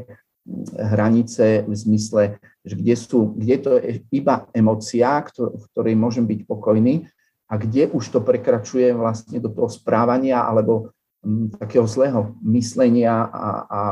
hranice 0.77 1.65
v 1.69 1.75
zmysle, 1.77 2.23
že 2.65 2.75
kde, 2.77 2.95
sú, 2.97 3.37
kde 3.37 3.57
to 3.61 3.71
je 3.77 4.03
iba 4.13 4.49
emocia, 4.53 5.25
v 5.37 5.65
ktorej 5.73 5.95
môžem 5.97 6.25
byť 6.27 6.41
pokojný 6.49 7.09
a 7.51 7.55
kde 7.59 7.91
už 7.91 8.15
to 8.15 8.23
prekračuje 8.23 8.95
vlastne 8.95 9.43
do 9.43 9.51
toho 9.51 9.67
správania 9.67 10.47
alebo 10.47 10.95
m, 11.27 11.51
takého 11.51 11.85
zlého 11.85 12.39
myslenia 12.47 13.27
a, 13.27 13.47
a 13.67 13.83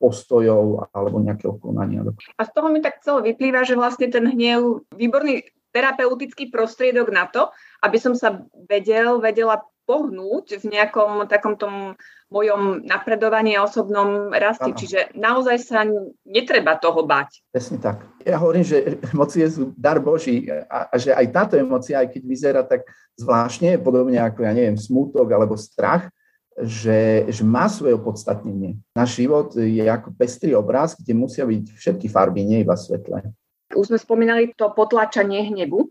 postojov 0.00 0.88
alebo 0.96 1.20
nejakého 1.20 1.60
konania. 1.60 2.00
A 2.40 2.42
z 2.48 2.50
toho 2.56 2.72
mi 2.72 2.80
tak 2.80 3.04
celé 3.04 3.36
vyplýva, 3.36 3.68
že 3.68 3.76
vlastne 3.76 4.08
ten 4.08 4.24
hnev, 4.24 4.88
výborný 4.96 5.44
terapeutický 5.72 6.52
prostriedok 6.52 7.08
na 7.12 7.28
to, 7.28 7.48
aby 7.84 7.96
som 8.00 8.12
sa 8.16 8.44
vedel, 8.68 9.20
vedela 9.20 9.60
pohnúť 9.82 10.62
v 10.62 10.64
nejakom 10.78 11.26
takom 11.26 11.58
tom 11.58 11.98
mojom 12.32 12.86
napredovaní 12.88 13.58
a 13.58 13.68
osobnom 13.68 14.32
raste. 14.32 14.72
Ano. 14.72 14.78
Čiže 14.78 15.12
naozaj 15.12 15.56
sa 15.60 15.84
netreba 16.24 16.80
toho 16.80 17.04
bať. 17.04 17.44
Presne 17.52 17.76
tak. 17.82 18.08
Ja 18.24 18.40
hovorím, 18.40 18.64
že 18.64 19.02
emócie 19.12 19.44
sú 19.50 19.76
dar 19.76 20.00
Boží 20.00 20.48
a, 20.48 20.88
a 20.88 20.94
že 20.96 21.12
aj 21.12 21.26
táto 21.28 21.54
emócia, 21.60 22.00
aj 22.00 22.08
keď 22.14 22.22
vyzerá 22.24 22.60
tak 22.64 22.88
zvláštne, 23.20 23.76
podobne 23.82 24.16
ako, 24.22 24.48
ja 24.48 24.52
neviem, 24.56 24.80
smútok 24.80 25.28
alebo 25.28 25.60
strach, 25.60 26.08
že, 26.56 27.28
že 27.28 27.42
má 27.44 27.68
svoje 27.68 27.96
opodstatnenie. 27.96 28.80
Náš 28.92 29.24
život 29.24 29.56
je 29.56 29.84
ako 29.88 30.12
pestrý 30.16 30.52
obraz, 30.52 30.96
kde 30.96 31.12
musia 31.16 31.44
byť 31.48 31.64
všetky 31.76 32.06
farby, 32.12 32.44
nie 32.44 32.64
iba 32.64 32.76
svetlé. 32.76 33.24
Už 33.72 33.88
sme 33.88 33.98
spomínali 34.00 34.52
to 34.52 34.68
potlačanie 34.76 35.48
hnebu. 35.48 35.88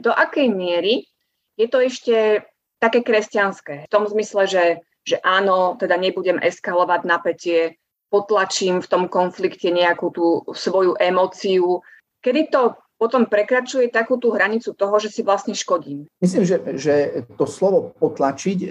Do 0.00 0.12
akej 0.12 0.52
miery 0.52 1.08
je 1.56 1.66
to 1.68 1.80
ešte 1.80 2.44
také 2.82 3.06
kresťanské. 3.06 3.86
V 3.86 3.92
tom 3.94 4.10
zmysle, 4.10 4.50
že, 4.50 4.64
že 5.06 5.22
áno, 5.22 5.78
teda 5.78 5.94
nebudem 5.94 6.42
eskalovať 6.42 7.00
napätie, 7.06 7.78
potlačím 8.10 8.82
v 8.82 8.90
tom 8.90 9.06
konflikte 9.06 9.70
nejakú 9.70 10.10
tú 10.10 10.26
svoju 10.50 10.98
emóciu. 10.98 11.80
Kedy 12.18 12.50
to 12.50 12.74
potom 13.00 13.26
prekračuje 13.26 13.90
takú 13.90 14.18
tú 14.18 14.30
hranicu 14.30 14.74
toho, 14.78 14.94
že 15.02 15.10
si 15.10 15.26
vlastne 15.26 15.58
škodím. 15.58 16.06
Myslím, 16.22 16.46
že, 16.46 16.56
že 16.78 16.94
to 17.34 17.50
slovo 17.50 17.90
potlačiť 17.98 18.58
e, 18.62 18.68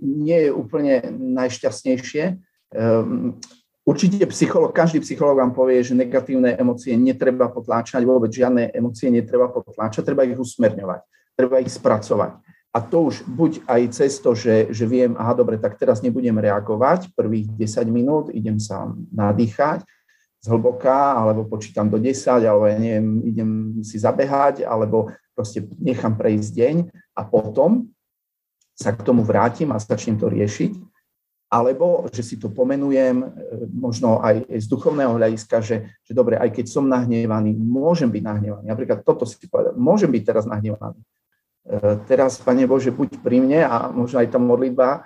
nie 0.00 0.48
je 0.48 0.50
úplne 0.54 1.04
najšťastnejšie. 1.12 2.24
E, 2.24 2.34
určite 3.84 4.24
psycholog, 4.32 4.72
každý 4.72 5.04
psycholog 5.04 5.44
vám 5.44 5.52
povie, 5.52 5.84
že 5.84 5.92
negatívne 5.92 6.56
emócie 6.56 6.96
netreba 6.96 7.52
potláčať, 7.52 8.00
vôbec 8.08 8.32
žiadne 8.32 8.72
emócie 8.72 9.12
netreba 9.12 9.52
potláčať, 9.52 10.08
treba 10.08 10.24
ich 10.24 10.40
usmerňovať, 10.40 11.00
treba 11.36 11.60
ich 11.60 11.68
spracovať. 11.68 12.45
A 12.76 12.84
to 12.84 13.08
už 13.08 13.24
buď 13.24 13.64
aj 13.64 13.82
cez 13.96 14.20
to, 14.20 14.36
že, 14.36 14.68
že 14.68 14.84
viem, 14.84 15.16
aha, 15.16 15.32
dobre, 15.32 15.56
tak 15.56 15.80
teraz 15.80 16.04
nebudem 16.04 16.36
reagovať 16.36 17.08
prvých 17.16 17.48
10 17.56 17.88
minút, 17.88 18.28
idem 18.28 18.60
sa 18.60 18.92
nadýchať 19.16 19.80
zhlboka, 20.44 21.16
alebo 21.16 21.48
počítam 21.48 21.88
do 21.88 21.96
10, 21.96 22.44
alebo 22.44 22.68
ja 22.68 22.76
neviem, 22.76 23.24
idem 23.24 23.50
si 23.80 23.96
zabehať, 23.96 24.68
alebo 24.68 25.08
proste 25.32 25.64
nechám 25.80 26.20
prejsť 26.20 26.50
deň 26.52 26.76
a 27.16 27.24
potom 27.24 27.88
sa 28.76 28.92
k 28.92 29.00
tomu 29.00 29.24
vrátim 29.24 29.72
a 29.72 29.80
začnem 29.80 30.20
to 30.20 30.28
riešiť. 30.28 30.76
Alebo, 31.48 32.04
že 32.12 32.20
si 32.20 32.36
to 32.36 32.52
pomenujem, 32.52 33.22
e, 33.22 33.26
možno 33.72 34.20
aj 34.20 34.50
z 34.52 34.66
duchovného 34.68 35.16
hľadiska, 35.16 35.62
že, 35.64 35.88
že 36.04 36.12
dobre, 36.12 36.36
aj 36.36 36.52
keď 36.52 36.66
som 36.68 36.84
nahnevaný, 36.84 37.56
môžem 37.56 38.10
byť 38.12 38.22
nahnevaný. 38.22 38.66
Napríklad 38.68 39.00
toto 39.06 39.24
si 39.24 39.40
povedal, 39.48 39.72
môžem 39.78 40.10
byť 40.10 40.22
teraz 40.26 40.44
nahnevaný 40.44 41.00
teraz, 42.06 42.38
Pane 42.38 42.64
Bože, 42.66 42.94
buď 42.94 43.18
pri 43.20 43.42
mne 43.42 43.66
a 43.66 43.76
možno 43.90 44.22
aj 44.22 44.30
tá 44.30 44.38
modlitba 44.38 44.88
e, 44.90 45.00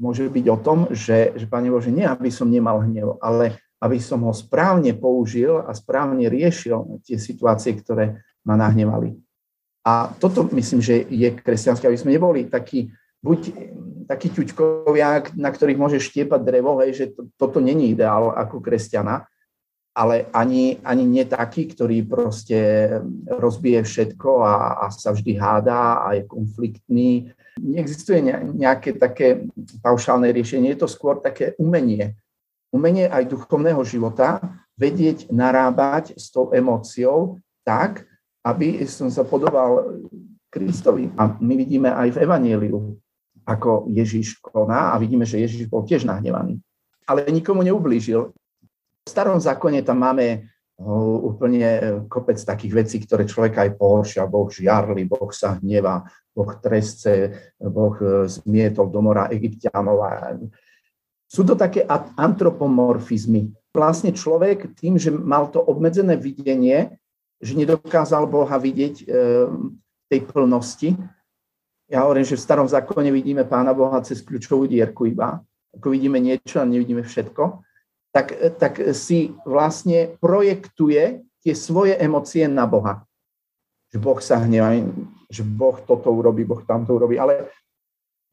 môže 0.00 0.24
byť 0.28 0.46
o 0.48 0.58
tom, 0.58 0.78
že, 0.88 1.36
že 1.36 1.44
Pane 1.44 1.68
Bože, 1.68 1.92
nie 1.92 2.08
aby 2.08 2.32
som 2.32 2.48
nemal 2.48 2.80
hnev, 2.84 3.20
ale 3.20 3.60
aby 3.78 4.00
som 4.02 4.24
ho 4.26 4.34
správne 4.34 4.96
použil 4.96 5.62
a 5.62 5.70
správne 5.70 6.26
riešil 6.26 6.98
tie 7.06 7.20
situácie, 7.20 7.78
ktoré 7.78 8.24
ma 8.42 8.58
nahnevali. 8.58 9.14
A 9.86 10.10
toto 10.18 10.44
myslím, 10.52 10.82
že 10.82 11.06
je 11.06 11.28
kresťanské, 11.32 11.86
aby 11.86 11.96
sme 12.00 12.16
neboli 12.16 12.50
takí, 12.50 12.90
buď 13.22 13.40
takí 14.10 14.32
ťuťkovia, 14.32 15.36
na 15.36 15.50
ktorých 15.52 15.78
môžeš 15.78 16.10
štiepať 16.10 16.40
drevo, 16.42 16.80
hej, 16.82 16.90
že 16.96 17.04
to, 17.12 17.28
toto 17.36 17.60
není 17.60 17.92
ideál 17.92 18.34
ako 18.34 18.58
kresťana, 18.64 19.28
ale 19.98 20.30
ani, 20.30 20.78
ani 20.86 21.02
nie 21.02 21.26
taký, 21.26 21.66
ktorý 21.74 22.06
proste 22.06 22.86
rozbije 23.26 23.82
všetko 23.82 24.30
a, 24.46 24.86
a 24.86 24.94
sa 24.94 25.10
vždy 25.10 25.34
hádá 25.34 26.06
a 26.06 26.14
je 26.14 26.22
konfliktný. 26.22 27.34
Neexistuje 27.58 28.22
nejaké 28.54 28.94
také 28.94 29.50
paušálne 29.82 30.30
riešenie, 30.30 30.78
je 30.78 30.86
to 30.86 30.88
skôr 30.88 31.18
také 31.18 31.58
umenie. 31.58 32.14
Umenie 32.70 33.10
aj 33.10 33.26
duchovného 33.26 33.82
života, 33.82 34.38
vedieť 34.78 35.34
narábať 35.34 36.14
s 36.14 36.30
tou 36.30 36.54
emóciou 36.54 37.42
tak, 37.66 38.06
aby 38.46 38.86
som 38.86 39.10
sa 39.10 39.26
podobal 39.26 39.98
Kristovi. 40.46 41.10
A 41.18 41.34
my 41.42 41.54
vidíme 41.58 41.90
aj 41.90 42.14
v 42.14 42.20
Evangeliu, 42.22 42.78
ako 43.42 43.90
Ježiš 43.90 44.38
koná 44.38 44.94
a 44.94 45.00
vidíme, 45.02 45.26
že 45.26 45.42
Ježiš 45.42 45.66
bol 45.66 45.82
tiež 45.82 46.06
nahnevaný. 46.06 46.62
Ale 47.10 47.26
nikomu 47.34 47.66
neublížil. 47.66 48.30
V 49.08 49.16
starom 49.16 49.40
zákone 49.40 49.80
tam 49.80 50.04
máme 50.04 50.44
úplne 51.24 51.64
e, 51.64 51.80
kopec 52.12 52.36
takých 52.36 52.72
vecí, 52.76 52.96
ktoré 53.00 53.24
človeka 53.24 53.64
aj 53.64 53.80
pohoršia. 53.80 54.28
Boh 54.28 54.52
žiarli, 54.52 55.08
Boh 55.08 55.32
sa 55.32 55.56
hneva, 55.56 56.04
Boh 56.36 56.52
trestce, 56.60 57.32
Boh 57.56 57.96
e, 57.98 58.28
zmietol 58.28 58.92
do 58.92 59.00
mora 59.00 59.32
egyptianov. 59.32 60.04
Sú 61.24 61.42
to 61.48 61.56
také 61.56 61.88
antropomorfizmy. 62.20 63.48
Vlastne 63.72 64.12
človek 64.12 64.76
tým, 64.76 65.00
že 65.00 65.08
mal 65.08 65.48
to 65.48 65.58
obmedzené 65.58 66.20
videnie, 66.20 67.00
že 67.40 67.56
nedokázal 67.56 68.28
Boha 68.28 68.60
vidieť 68.60 68.94
e, 69.02 69.04
v 69.48 70.04
tej 70.12 70.20
plnosti. 70.28 70.94
Ja 71.88 72.04
hovorím, 72.04 72.28
že 72.28 72.36
v 72.36 72.44
starom 72.44 72.68
zákone 72.68 73.08
vidíme 73.08 73.48
Pána 73.48 73.72
Boha 73.72 74.04
cez 74.04 74.20
kľúčovú 74.20 74.68
dierku 74.68 75.08
iba. 75.08 75.40
Ako 75.72 75.96
vidíme 75.96 76.20
niečo 76.20 76.60
a 76.60 76.68
nevidíme 76.68 77.00
všetko 77.00 77.66
tak, 78.18 78.34
tak 78.58 78.74
si 78.98 79.30
vlastne 79.46 80.18
projektuje 80.18 81.22
tie 81.38 81.54
svoje 81.54 81.94
emócie 81.94 82.50
na 82.50 82.66
Boha. 82.66 83.06
Že 83.94 83.98
Boh 84.02 84.18
sa 84.18 84.42
hnevá, 84.42 84.74
že 85.30 85.46
Boh 85.46 85.78
toto 85.86 86.10
urobí, 86.10 86.42
Boh 86.42 86.58
tamto 86.66 86.98
urobí. 86.98 87.14
Ale 87.14 87.46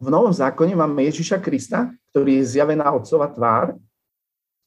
v 0.02 0.10
Novom 0.10 0.34
zákone 0.34 0.74
máme 0.74 1.06
Ježiša 1.06 1.38
Krista, 1.38 1.94
ktorý 2.10 2.42
je 2.42 2.58
zjavená 2.58 2.90
otcova 2.98 3.30
tvár 3.30 3.78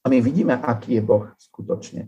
a 0.00 0.06
my 0.06 0.22
vidíme, 0.22 0.54
aký 0.54 0.96
je 0.96 1.02
Boh 1.02 1.26
skutočne. 1.34 2.06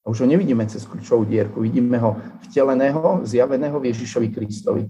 A 0.00 0.08
už 0.08 0.24
ho 0.24 0.26
nevidíme 0.26 0.64
cez 0.64 0.88
kľúčovú 0.88 1.28
dierku, 1.28 1.60
vidíme 1.60 2.00
ho 2.00 2.16
vteleného, 2.48 3.20
zjaveného 3.26 3.76
v 3.76 3.92
Ježišovi 3.92 4.28
Kristovi. 4.32 4.88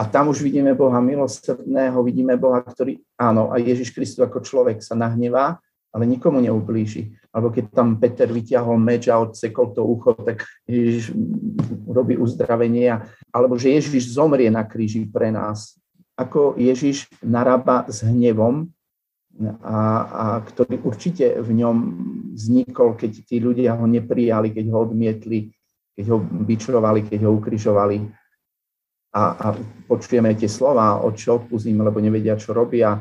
A 0.00 0.08
tam 0.08 0.32
už 0.32 0.40
vidíme 0.40 0.72
Boha 0.72 0.96
milosrdného, 0.96 2.00
vidíme 2.00 2.40
Boha, 2.40 2.64
ktorý, 2.64 3.04
áno, 3.20 3.52
a 3.52 3.60
Ježiš 3.60 3.92
Kristus 3.92 4.24
ako 4.24 4.40
človek 4.40 4.80
sa 4.80 4.96
nahnevá, 4.96 5.60
ale 5.90 6.06
nikomu 6.06 6.38
neublíži. 6.38 7.14
Alebo 7.34 7.50
keď 7.50 7.64
tam 7.74 7.98
Peter 7.98 8.30
vyťahol 8.30 8.78
meč 8.78 9.10
a 9.10 9.18
odsekol 9.18 9.74
to 9.74 9.82
ucho, 9.86 10.14
tak 10.14 10.46
Ježiš 10.66 11.14
robí 11.86 12.14
uzdravenie. 12.18 13.02
Alebo 13.30 13.58
že 13.58 13.74
Ježiš 13.74 14.14
zomrie 14.14 14.50
na 14.50 14.66
kríži 14.66 15.06
pre 15.06 15.34
nás. 15.34 15.78
Ako 16.14 16.54
Ježiš 16.58 17.10
narába 17.22 17.86
s 17.90 18.06
hnevom, 18.06 18.70
a, 19.64 19.78
a 20.04 20.24
ktorý 20.44 20.84
určite 20.84 21.38
v 21.40 21.64
ňom 21.64 21.76
vznikol, 22.36 22.92
keď 22.98 23.24
tí 23.24 23.40
ľudia 23.40 23.72
ho 23.78 23.86
neprijali, 23.88 24.52
keď 24.52 24.64
ho 24.68 24.78
odmietli, 24.84 25.48
keď 25.96 26.04
ho 26.12 26.18
bičovali, 26.20 27.08
keď 27.08 27.20
ho 27.24 27.30
ukrižovali. 27.40 28.04
A, 29.10 29.22
a 29.34 29.46
počujeme 29.90 30.30
tie 30.36 30.46
slova, 30.46 31.02
oče 31.02 31.30
odpustím, 31.30 31.82
lebo 31.82 31.98
nevedia, 31.98 32.38
čo 32.38 32.54
robia. 32.54 33.00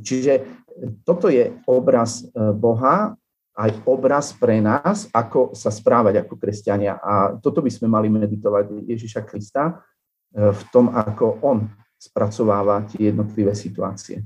Čiže 0.00 0.64
toto 1.04 1.28
je 1.28 1.52
obraz 1.68 2.24
e, 2.24 2.52
Boha, 2.52 3.14
aj 3.56 3.70
obraz 3.84 4.32
pre 4.32 4.62
nás, 4.62 5.10
ako 5.12 5.52
sa 5.52 5.68
správať 5.68 6.24
ako 6.24 6.40
kresťania. 6.40 6.96
A 6.96 7.36
toto 7.36 7.60
by 7.60 7.68
sme 7.68 7.92
mali 7.92 8.08
meditovať 8.08 8.88
Ježiša 8.88 9.20
Krista 9.28 9.68
e, 9.68 9.74
v 10.50 10.62
tom, 10.72 10.88
ako 10.92 11.44
on 11.44 11.68
spracováva 12.00 12.88
tie 12.88 13.12
jednotlivé 13.12 13.52
situácie. 13.52 14.24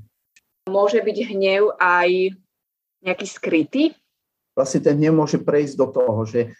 Môže 0.71 1.03
byť 1.03 1.17
hnev 1.35 1.75
aj 1.77 2.39
nejaký 3.03 3.27
skrytý? 3.27 3.83
Vlastne 4.55 4.81
ten 4.81 4.95
hnev 4.97 5.13
môže 5.19 5.43
prejsť 5.43 5.75
do 5.75 5.87
toho, 5.91 6.23
že, 6.23 6.55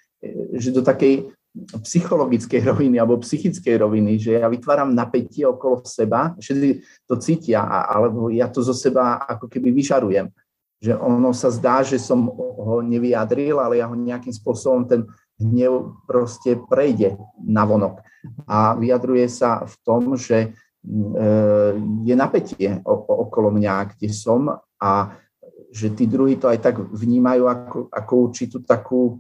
že 0.59 0.75
do 0.75 0.83
takej 0.83 1.31
psychologickej 1.55 2.67
roviny 2.67 2.99
alebo 2.99 3.23
psychickej 3.23 3.79
roviny, 3.79 4.19
že 4.19 4.43
ja 4.43 4.51
vytváram 4.51 4.91
napätie 4.91 5.47
okolo 5.47 5.87
seba, 5.87 6.35
všetci 6.35 6.69
to 7.07 7.15
cítia, 7.23 7.63
alebo 7.87 8.27
ja 8.27 8.51
to 8.51 8.59
zo 8.59 8.75
seba 8.75 9.23
ako 9.23 9.47
keby 9.47 9.71
vyžarujem. 9.71 10.35
Že 10.83 10.99
ono 10.99 11.31
sa 11.31 11.55
zdá, 11.55 11.87
že 11.87 12.03
som 12.03 12.27
ho 12.35 12.83
nevyjadril, 12.83 13.63
ale 13.63 13.79
ja 13.79 13.87
ho 13.87 13.95
nejakým 13.95 14.35
spôsobom 14.35 14.85
ten 14.91 15.07
hnev 15.39 15.95
proste 16.11 16.59
prejde 16.67 17.15
na 17.39 17.63
vonok. 17.63 18.03
A 18.51 18.75
vyjadruje 18.75 19.31
sa 19.31 19.63
v 19.63 19.75
tom, 19.87 20.19
že 20.19 20.39
e, 20.43 20.49
je 22.03 22.15
napätie 22.19 22.83
okolo 22.85 23.55
mňa, 23.55 23.95
kde 23.95 24.11
som 24.11 24.51
a 24.83 25.15
že 25.75 25.91
tí 25.91 26.07
druhí 26.07 26.39
to 26.39 26.51
aj 26.51 26.59
tak 26.63 26.77
vnímajú 26.79 27.45
ako, 27.51 27.79
ako 27.91 28.13
určitú 28.31 28.63
takú 28.63 29.19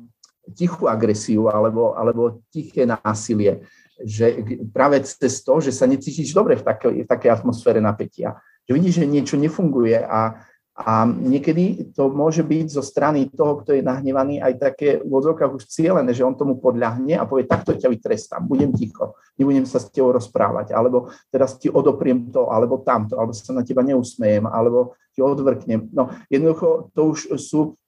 tichú 0.52 0.84
agresiu 0.90 1.48
alebo, 1.48 1.96
alebo 1.96 2.44
tiché 2.52 2.84
násilie. 2.84 3.64
Že 4.02 4.58
práve 4.74 5.00
cez 5.06 5.40
to, 5.40 5.62
že 5.62 5.72
sa 5.72 5.88
necítiš 5.88 6.34
dobre 6.34 6.58
v 6.58 6.66
takej, 6.66 7.06
v 7.06 7.08
takej 7.08 7.30
atmosfére 7.30 7.80
napätia. 7.80 8.36
Že 8.68 8.72
vidíš, 8.76 8.94
že 9.00 9.06
niečo 9.06 9.36
nefunguje 9.38 10.02
a, 10.02 10.44
a 10.74 11.06
niekedy 11.06 11.94
to 11.94 12.10
môže 12.10 12.42
byť 12.42 12.66
zo 12.66 12.82
strany 12.82 13.30
toho, 13.30 13.62
kto 13.62 13.78
je 13.78 13.86
nahnevaný, 13.86 14.42
aj 14.42 14.54
také 14.58 14.88
v 14.98 15.12
odzvukách 15.12 15.54
už 15.54 15.70
cieľené, 15.70 16.10
že 16.10 16.26
on 16.26 16.34
tomu 16.34 16.58
podľahne 16.58 17.14
a 17.14 17.28
povie, 17.28 17.46
takto 17.46 17.78
ťa 17.78 17.86
vytrestám, 17.86 18.42
budem 18.42 18.74
ticho, 18.74 19.14
nebudem 19.38 19.62
sa 19.62 19.78
s 19.78 19.86
tebou 19.94 20.10
rozprávať, 20.10 20.74
alebo 20.74 21.14
teraz 21.30 21.54
ti 21.62 21.70
odopriem 21.70 22.34
to, 22.34 22.50
alebo 22.50 22.82
tamto, 22.82 23.14
alebo 23.14 23.30
sa 23.30 23.54
na 23.54 23.62
teba 23.62 23.86
neusmejem, 23.86 24.50
alebo 24.50 24.98
ti 25.14 25.22
odvrknem. 25.22 25.94
No 25.94 26.10
jednoducho 26.26 26.90
to 26.90 27.14
už 27.14 27.38
sú 27.38 27.78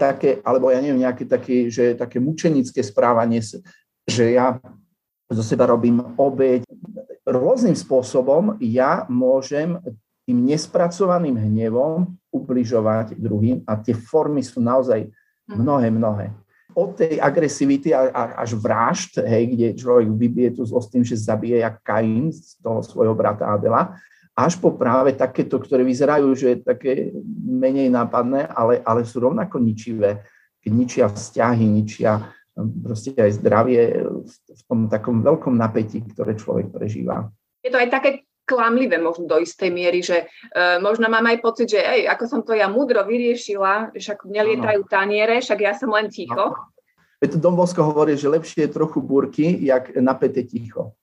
také, 0.00 0.40
alebo 0.40 0.72
ja 0.72 0.80
neviem, 0.80 1.04
nejaké 1.04 1.28
také, 1.28 1.68
že 1.68 1.92
také 1.92 2.16
mučenické 2.16 2.80
správanie, 2.80 3.44
že 4.08 4.24
ja 4.32 4.56
zo 5.28 5.44
seba 5.44 5.68
robím 5.68 6.00
obeď. 6.16 6.64
Rôznym 7.28 7.76
spôsobom 7.76 8.56
ja 8.64 9.04
môžem 9.12 9.76
tým 10.24 10.44
nespracovaným 10.44 11.36
hnevom 11.36 12.16
ubližovať 12.32 13.16
druhým 13.16 13.64
a 13.68 13.76
tie 13.80 13.92
formy 13.92 14.40
sú 14.40 14.60
naozaj 14.60 15.08
mhm. 15.48 15.56
mnohé, 15.60 15.88
mnohé. 15.92 16.26
Od 16.76 16.94
tej 16.94 17.18
agresivity 17.18 17.90
až 18.14 18.54
vražd, 18.54 19.24
hej, 19.24 19.56
kde 19.56 19.66
človek 19.74 20.08
vybije 20.14 20.48
tú 20.60 20.62
zlosť 20.68 20.88
tým, 20.94 21.04
že 21.04 21.16
zabije 21.16 21.64
jak 21.64 21.80
Kain 21.82 22.30
z 22.30 22.60
toho 22.60 22.84
svojho 22.84 23.16
brata 23.16 23.50
Abela, 23.50 23.98
až 24.38 24.62
po 24.62 24.70
práve 24.78 25.18
takéto, 25.18 25.58
ktoré 25.58 25.82
vyzerajú, 25.82 26.30
že 26.38 26.46
je 26.54 26.58
také 26.62 27.10
menej 27.42 27.90
nápadné, 27.90 28.46
ale, 28.46 28.78
ale 28.86 29.02
sú 29.02 29.18
rovnako 29.18 29.58
ničivé, 29.58 30.22
keď 30.62 30.70
ničia 30.70 31.06
vzťahy, 31.10 31.66
ničia 31.66 32.22
um, 32.54 32.70
proste 32.86 33.18
aj 33.18 33.42
zdravie 33.42 34.06
v 34.30 34.62
tom 34.70 34.86
takom 34.86 35.26
veľkom 35.26 35.58
napätí, 35.58 36.06
ktoré 36.06 36.38
človek 36.38 36.70
prežíva. 36.70 37.26
Je 37.66 37.74
to 37.74 37.82
aj 37.82 37.90
také 37.90 38.10
klamlivé 38.46 39.02
možno 39.02 39.26
do 39.26 39.42
istej 39.42 39.68
miery, 39.68 40.00
že 40.00 40.24
e, 40.24 40.80
možno 40.80 41.04
mám 41.12 41.28
aj 41.28 41.44
pocit, 41.44 41.68
že 41.68 41.84
ej, 41.84 42.08
ako 42.08 42.24
som 42.24 42.40
to 42.40 42.56
ja 42.56 42.64
mudro 42.64 43.04
vyriešila, 43.04 43.92
však 43.92 44.24
nelietajú 44.24 44.88
taniere, 44.88 45.44
však 45.44 45.58
ja 45.60 45.76
som 45.76 45.92
len 45.92 46.08
ticho. 46.08 46.56
Veď 47.20 47.36
Dom 47.36 47.60
Bosko 47.60 47.84
hovorí, 47.84 48.16
že 48.16 48.32
lepšie 48.32 48.64
je 48.64 48.72
trochu 48.72 49.04
búrky, 49.04 49.52
jak 49.60 49.92
napäté 50.00 50.48
ticho. 50.48 50.96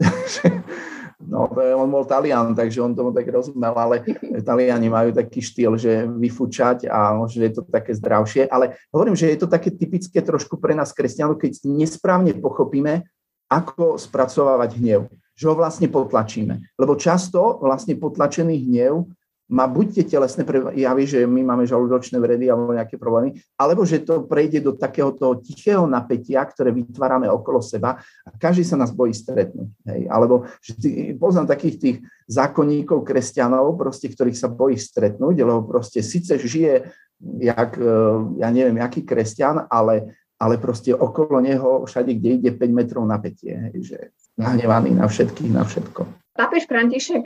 No, 1.36 1.52
on 1.52 1.92
bol 1.92 2.08
Talian, 2.08 2.56
takže 2.56 2.80
on 2.80 2.96
tomu 2.96 3.12
tak 3.12 3.28
rozumel, 3.28 3.76
ale 3.76 4.00
Taliani 4.48 4.88
majú 4.88 5.12
taký 5.12 5.44
štýl, 5.44 5.76
že 5.76 6.08
vyfúčať 6.08 6.88
a 6.88 7.12
možno 7.12 7.44
je 7.44 7.52
to 7.52 7.62
také 7.68 7.92
zdravšie. 7.92 8.48
Ale 8.48 8.80
hovorím, 8.88 9.12
že 9.12 9.28
je 9.28 9.44
to 9.44 9.48
také 9.52 9.68
typické 9.68 10.24
trošku 10.24 10.56
pre 10.56 10.72
nás 10.72 10.96
kresťanov, 10.96 11.36
keď 11.36 11.60
nesprávne 11.68 12.32
pochopíme, 12.40 13.04
ako 13.52 14.00
spracovávať 14.00 14.80
hnev. 14.80 15.12
Že 15.36 15.44
ho 15.52 15.54
vlastne 15.60 15.92
potlačíme. 15.92 16.72
Lebo 16.80 16.96
často 16.96 17.60
vlastne 17.60 17.92
potlačený 18.00 18.56
hnev 18.72 19.04
má 19.46 19.70
buď 19.70 20.02
tie 20.02 20.04
telesné 20.18 20.42
javy, 20.74 21.02
že 21.06 21.18
my 21.22 21.42
máme 21.46 21.64
žalúdočné 21.70 22.18
vredy 22.18 22.50
alebo 22.50 22.74
nejaké 22.74 22.98
problémy, 22.98 23.38
alebo 23.54 23.86
že 23.86 24.02
to 24.02 24.26
prejde 24.26 24.58
do 24.58 24.74
takého 24.74 25.14
toho 25.14 25.38
tichého 25.38 25.86
napätia, 25.86 26.42
ktoré 26.42 26.74
vytvárame 26.74 27.30
okolo 27.30 27.62
seba 27.62 28.02
a 28.26 28.28
každý 28.34 28.66
sa 28.66 28.74
nás 28.74 28.90
bojí 28.90 29.14
stretnúť. 29.14 29.70
Hej. 29.86 30.00
Alebo 30.10 30.50
že 30.58 30.72
tý, 30.74 30.90
poznám 31.14 31.46
takých 31.54 31.76
tých 31.78 31.96
zákonníkov 32.26 33.06
kresťanov, 33.06 33.78
proste, 33.78 34.10
ktorých 34.10 34.34
sa 34.34 34.50
bojí 34.50 34.74
stretnúť, 34.74 35.36
lebo 35.46 35.62
proste 35.62 36.02
síce 36.02 36.34
žije 36.34 36.90
jak, 37.38 37.78
e, 37.78 37.94
ja 38.42 38.48
neviem, 38.50 38.82
aký 38.82 39.06
kresťan, 39.06 39.70
ale, 39.70 40.18
ale 40.42 40.58
proste 40.58 40.90
okolo 40.90 41.38
neho 41.38 41.86
všade, 41.86 42.18
kde 42.18 42.30
ide 42.42 42.50
5 42.50 42.66
metrov 42.74 43.06
napätie, 43.06 43.54
hej, 43.70 43.94
že 43.94 43.98
nahnevaný 44.34 44.98
na 44.98 45.06
všetkých, 45.06 45.50
na 45.54 45.62
všetko. 45.62 46.02
Pápež 46.36 46.68
František 46.68 47.24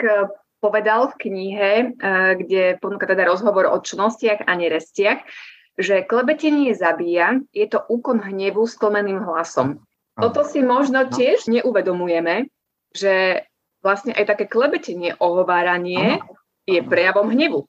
povedal 0.60 1.10
v 1.10 1.18
knihe, 1.28 1.70
eh, 1.96 2.30
kde 2.36 2.62
ponúka 2.78 3.08
teda 3.08 3.24
rozhovor 3.26 3.66
o 3.72 3.80
čnostiach 3.80 4.44
a 4.44 4.52
nerestiach, 4.54 5.24
že 5.80 6.04
klebetenie 6.04 6.76
zabíja, 6.76 7.40
je 7.56 7.66
to 7.66 7.80
úkon 7.88 8.20
hnevu 8.20 8.68
s 8.68 8.76
tlmeným 8.76 9.24
hlasom. 9.24 9.80
Toto 10.20 10.44
si 10.44 10.60
možno 10.60 11.08
tiež 11.08 11.48
neuvedomujeme, 11.48 12.52
že 12.92 13.46
vlastne 13.80 14.12
aj 14.12 14.36
také 14.36 14.44
klebetenie, 14.44 15.16
ohováranie 15.16 16.20
je 16.68 16.84
prejavom 16.84 17.32
hnevu. 17.32 17.64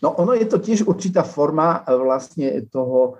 No 0.00 0.14
ono 0.14 0.32
je 0.32 0.46
to 0.46 0.62
tiež 0.62 0.86
určitá 0.86 1.26
forma 1.26 1.82
eh, 1.82 1.92
vlastne 1.98 2.64
toho 2.70 3.18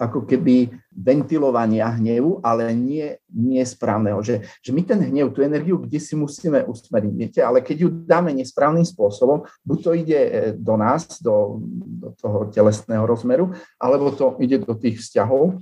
ako 0.00 0.24
keby 0.24 0.72
ventilovania 0.96 1.92
hnevu, 2.00 2.40
ale 2.40 2.72
nie, 2.72 3.20
nie 3.28 3.60
správneho. 3.60 4.24
Že, 4.24 4.48
že 4.64 4.70
my 4.72 4.80
ten 4.80 5.00
hnev, 5.04 5.36
tú 5.36 5.44
energiu, 5.44 5.76
kde 5.76 6.00
si 6.00 6.16
musíme 6.16 6.64
usmeriť, 6.64 7.12
viete, 7.12 7.40
ale 7.44 7.60
keď 7.60 7.76
ju 7.84 7.88
dáme 8.08 8.32
nesprávnym 8.32 8.84
spôsobom, 8.88 9.44
buď 9.68 9.78
to 9.84 9.90
ide 9.92 10.20
e, 10.20 10.30
do 10.56 10.74
nás, 10.80 11.20
do, 11.20 11.60
do 12.00 12.16
toho 12.16 12.48
telesného 12.48 13.04
rozmeru, 13.04 13.52
alebo 13.76 14.08
to 14.08 14.40
ide 14.40 14.64
do 14.64 14.72
tých 14.72 15.04
vzťahov, 15.04 15.60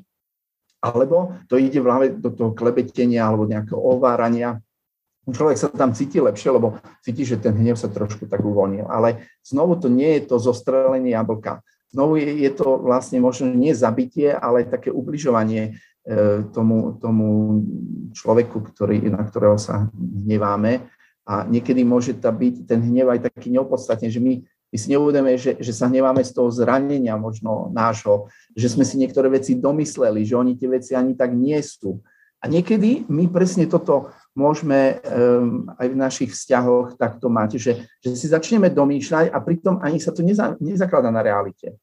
alebo 0.79 1.35
to 1.51 1.59
ide 1.59 1.83
vláve 1.83 2.15
do 2.15 2.31
toho 2.31 2.55
klebetenia 2.55 3.27
alebo 3.27 3.51
nejakého 3.51 3.79
ovárania. 3.81 4.63
Človek 5.27 5.59
sa 5.59 5.67
tam 5.67 5.91
cíti 5.91 6.23
lepšie, 6.23 6.55
lebo 6.55 6.79
cíti, 7.03 7.27
že 7.27 7.43
ten 7.43 7.59
hnev 7.59 7.75
sa 7.75 7.91
trošku 7.91 8.31
tak 8.31 8.47
uvoľnil. 8.47 8.87
Ale 8.87 9.27
znovu 9.43 9.75
to 9.83 9.91
nie 9.91 10.23
je 10.23 10.31
to 10.31 10.39
zostrelenie 10.39 11.11
jablka 11.11 11.67
znovu 11.97 12.21
je, 12.21 12.45
je 12.45 12.51
to 12.53 12.77
vlastne 12.77 13.17
možno 13.25 13.49
nie 13.49 13.73
zabitie, 13.73 14.37
ale 14.37 14.69
také 14.69 14.93
ubližovanie 14.93 15.81
e, 16.05 16.45
tomu, 16.53 17.01
tomu 17.01 17.27
človeku, 18.13 18.61
ktorý, 18.61 19.09
na 19.09 19.25
ktorého 19.25 19.57
sa 19.57 19.89
hneváme. 19.97 20.85
A 21.25 21.49
niekedy 21.49 21.81
môže 21.89 22.13
tá 22.21 22.29
byť 22.29 22.69
ten 22.69 22.85
hnev 22.85 23.17
aj 23.17 23.33
taký 23.33 23.49
neopodstatný, 23.49 24.13
že 24.13 24.21
my, 24.21 24.45
my 24.45 24.77
si 24.77 24.93
neuvedeme, 24.93 25.41
že, 25.41 25.57
že 25.57 25.73
sa 25.73 25.89
hneváme 25.89 26.21
z 26.21 26.37
toho 26.37 26.53
zranenia 26.53 27.17
možno 27.17 27.73
nášho, 27.73 28.29
že 28.53 28.69
sme 28.69 28.85
si 28.85 29.01
niektoré 29.01 29.33
veci 29.33 29.57
domysleli, 29.57 30.23
že 30.23 30.37
oni 30.37 30.53
tie 30.55 30.69
veci 30.69 30.93
ani 30.93 31.17
tak 31.17 31.33
nie 31.33 31.57
sú. 31.65 31.99
A 32.45 32.53
niekedy 32.53 33.09
my 33.09 33.27
presne 33.33 33.65
toto 33.67 34.13
môžeme 34.37 35.01
um, 35.01 35.67
aj 35.81 35.87
v 35.89 35.97
našich 35.97 36.31
vzťahoch 36.37 37.01
takto 37.01 37.33
mať, 37.33 37.57
že, 37.57 37.73
že 38.05 38.09
si 38.13 38.29
začneme 38.29 38.69
domýšľať 38.69 39.33
a 39.33 39.39
pritom 39.41 39.81
ani 39.81 39.97
sa 39.97 40.13
to 40.13 40.21
neza, 40.21 40.55
nezaklada 40.61 41.09
na 41.09 41.25
realite. 41.25 41.81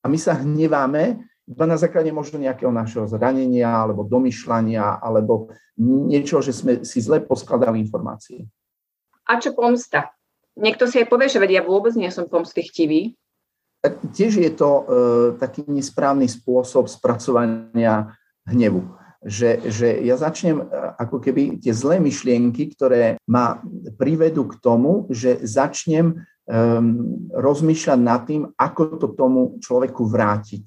A 0.00 0.08
my 0.08 0.18
sa 0.18 0.38
hneváme 0.40 1.20
iba 1.50 1.64
na 1.66 1.74
základe 1.74 2.14
možno 2.14 2.38
nejakého 2.38 2.70
našeho 2.70 3.10
zranenia 3.10 3.66
alebo 3.66 4.06
domýšľania 4.06 5.02
alebo 5.02 5.50
niečo, 5.82 6.38
že 6.38 6.54
sme 6.54 6.72
si 6.86 7.02
zle 7.02 7.20
poskladali 7.26 7.82
informácie. 7.82 8.46
A 9.26 9.36
čo 9.42 9.52
pomsta? 9.52 10.14
Niekto 10.54 10.86
si 10.86 11.02
aj 11.02 11.10
povie, 11.10 11.26
že 11.26 11.42
vedia, 11.42 11.62
ja 11.62 11.66
vôbec 11.66 11.94
nie 11.98 12.10
som 12.10 12.30
pomsty 12.30 12.66
chtivý. 12.66 13.18
Tak 13.80 14.12
tiež 14.12 14.38
je 14.38 14.52
to 14.52 14.70
e, 14.70 14.82
taký 15.40 15.64
nesprávny 15.66 16.28
spôsob 16.28 16.86
spracovania 16.86 18.12
hnevu 18.44 19.00
že, 19.20 19.60
že 19.68 20.00
ja 20.00 20.16
začnem 20.16 20.64
e, 20.64 20.66
ako 20.96 21.20
keby 21.20 21.60
tie 21.60 21.76
zlé 21.76 22.00
myšlienky, 22.00 22.72
ktoré 22.72 23.20
ma 23.28 23.60
privedú 24.00 24.48
k 24.48 24.56
tomu, 24.64 25.04
že 25.12 25.44
začnem 25.44 26.24
um, 26.50 27.30
rozmýšľať 27.30 28.00
nad 28.02 28.26
tým, 28.26 28.42
ako 28.58 28.98
to 28.98 29.06
tomu 29.14 29.62
človeku 29.62 30.02
vrátiť. 30.02 30.66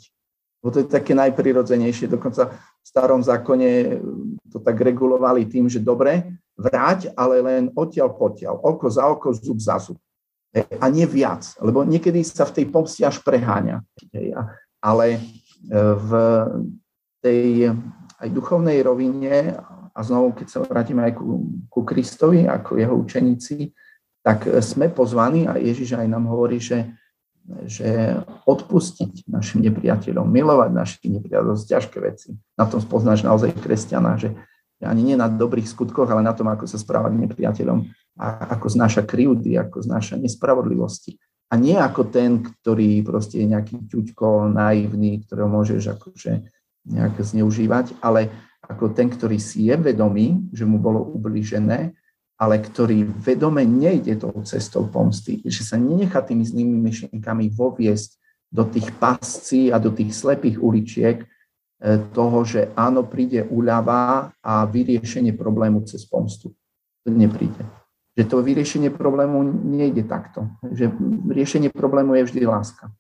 Bo 0.64 0.72
to 0.72 0.80
je 0.80 0.88
také 0.88 1.12
najprirodzenejšie. 1.12 2.08
Dokonca 2.08 2.56
v 2.56 2.86
starom 2.88 3.20
zákone 3.20 4.00
to 4.48 4.64
tak 4.64 4.80
regulovali 4.80 5.44
tým, 5.44 5.68
že 5.68 5.84
dobre, 5.84 6.40
vráť, 6.56 7.12
ale 7.20 7.44
len 7.44 7.64
odtiaľ 7.76 8.16
potiaľ, 8.16 8.64
oko 8.64 8.88
za 8.88 9.04
oko, 9.12 9.36
zub 9.36 9.60
za 9.60 9.76
zub. 9.84 10.00
A 10.56 10.86
nie 10.88 11.04
viac, 11.04 11.50
lebo 11.60 11.84
niekedy 11.84 12.22
sa 12.24 12.46
v 12.48 12.62
tej 12.62 12.66
pomsti 12.70 13.02
až 13.04 13.20
preháňa. 13.26 13.82
Ale 14.80 15.18
e, 15.18 15.20
v 15.98 16.12
tej 17.20 17.74
aj 18.24 18.30
duchovnej 18.32 18.80
rovine, 18.86 19.58
a 19.94 20.00
znovu, 20.00 20.38
keď 20.38 20.48
sa 20.48 20.64
vrátime 20.64 21.04
aj 21.04 21.14
ku, 21.20 21.44
ku 21.68 21.82
Kristovi, 21.84 22.48
ako 22.48 22.80
jeho 22.80 22.96
učeníci, 22.96 23.68
tak 24.24 24.48
sme 24.64 24.88
pozvaní 24.88 25.46
a 25.46 25.60
Ježiš 25.60 26.00
aj 26.00 26.08
nám 26.08 26.32
hovorí, 26.32 26.64
že, 26.64 26.96
že 27.68 28.16
odpustiť 28.48 29.28
našim 29.28 29.60
nepriateľom, 29.68 30.24
milovať 30.24 30.72
našich 30.72 31.12
nepriateľov, 31.12 31.60
sú 31.60 31.68
ťažké 31.68 31.98
veci. 32.00 32.32
Na 32.56 32.64
tom 32.64 32.80
spoznáš 32.80 33.28
naozaj 33.28 33.52
kresťana, 33.60 34.16
že 34.16 34.32
ani 34.84 35.04
nie 35.04 35.16
na 35.20 35.28
dobrých 35.28 35.68
skutkoch, 35.68 36.08
ale 36.08 36.24
na 36.24 36.32
tom, 36.36 36.48
ako 36.52 36.68
sa 36.68 36.80
správa 36.80 37.12
k 37.12 37.20
nepriateľom 37.28 37.88
a 38.20 38.56
ako 38.56 38.68
znáša 38.72 39.04
krivdy, 39.04 39.60
ako 39.60 39.84
znáša 39.84 40.20
nespravodlivosti. 40.20 41.20
A 41.52 41.60
nie 41.60 41.78
ako 41.78 42.10
ten, 42.10 42.42
ktorý 42.42 43.06
proste 43.06 43.44
je 43.44 43.52
nejaký 43.52 43.86
ťuďko, 43.92 44.50
naivný, 44.50 45.22
ktorého 45.24 45.48
môžeš 45.52 46.00
akože 46.00 46.32
nejak 46.90 47.16
zneužívať, 47.22 48.00
ale 48.02 48.28
ako 48.64 48.96
ten, 48.96 49.12
ktorý 49.12 49.38
si 49.40 49.68
je 49.68 49.76
vedomý, 49.76 50.50
že 50.56 50.64
mu 50.64 50.80
bolo 50.80 51.04
ubližené 51.04 51.96
ale 52.44 52.60
ktorý 52.60 53.08
vedome 53.24 53.64
nejde 53.64 54.20
tou 54.20 54.36
cestou 54.44 54.84
pomsty, 54.92 55.40
že 55.48 55.64
sa 55.64 55.80
nenechá 55.80 56.20
tými 56.20 56.44
zlými 56.44 56.76
myšlienkami 56.76 57.48
voviesť 57.56 58.20
do 58.52 58.68
tých 58.68 58.92
pascí 59.00 59.72
a 59.72 59.80
do 59.80 59.96
tých 59.96 60.12
slepých 60.12 60.60
uličiek 60.60 61.24
e, 61.24 61.26
toho, 62.12 62.44
že 62.44 62.76
áno, 62.76 63.08
príde 63.08 63.48
úľava 63.48 64.36
a 64.44 64.68
vyriešenie 64.68 65.32
problému 65.40 65.88
cez 65.88 66.04
pomstu. 66.04 66.52
To 67.08 67.10
nepríde. 67.16 67.64
Že 68.20 68.24
to 68.28 68.36
vyriešenie 68.44 68.92
problému 68.92 69.40
nejde 69.64 70.04
takto. 70.04 70.52
Že 70.68 70.92
riešenie 71.32 71.72
problému 71.72 72.20
je 72.20 72.28
vždy 72.28 72.44
láska. 72.44 72.92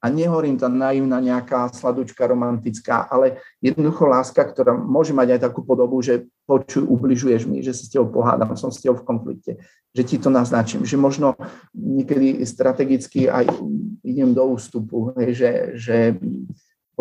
A 0.00 0.08
nehovorím 0.08 0.56
tam 0.56 0.80
naivná 0.80 1.20
nejaká 1.20 1.68
sladučka 1.76 2.24
romantická, 2.24 3.04
ale 3.12 3.36
jednoducho 3.60 4.08
láska, 4.08 4.40
ktorá 4.40 4.72
môže 4.72 5.12
mať 5.12 5.36
aj 5.36 5.40
takú 5.44 5.60
podobu, 5.60 6.00
že 6.00 6.24
počuj, 6.48 6.88
ubližuješ 6.88 7.44
mi, 7.44 7.60
že 7.60 7.76
sa 7.76 7.84
s 7.84 7.92
tebou 7.92 8.08
pohádam, 8.08 8.56
som 8.56 8.72
s 8.72 8.80
tebou 8.80 8.96
v 8.96 9.06
konflikte, 9.06 9.52
že 9.92 10.02
ti 10.02 10.16
to 10.16 10.32
naznačím, 10.32 10.88
že 10.88 10.96
možno 10.96 11.36
niekedy 11.76 12.40
strategicky 12.48 13.28
aj 13.28 13.52
idem 14.00 14.32
do 14.32 14.56
ústupu, 14.56 15.12
že, 15.36 15.76
že 15.76 16.16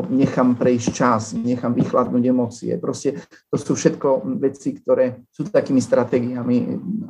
nechám 0.07 0.55
prejsť 0.55 0.87
čas, 0.91 1.35
nechám 1.35 1.75
vychladnúť 1.75 2.23
emócie. 2.31 2.71
Proste 2.79 3.19
to 3.51 3.55
sú 3.59 3.75
všetko 3.75 4.39
veci, 4.39 4.75
ktoré 4.79 5.23
sú 5.31 5.43
takými 5.47 5.83
stratégiami 5.83 6.57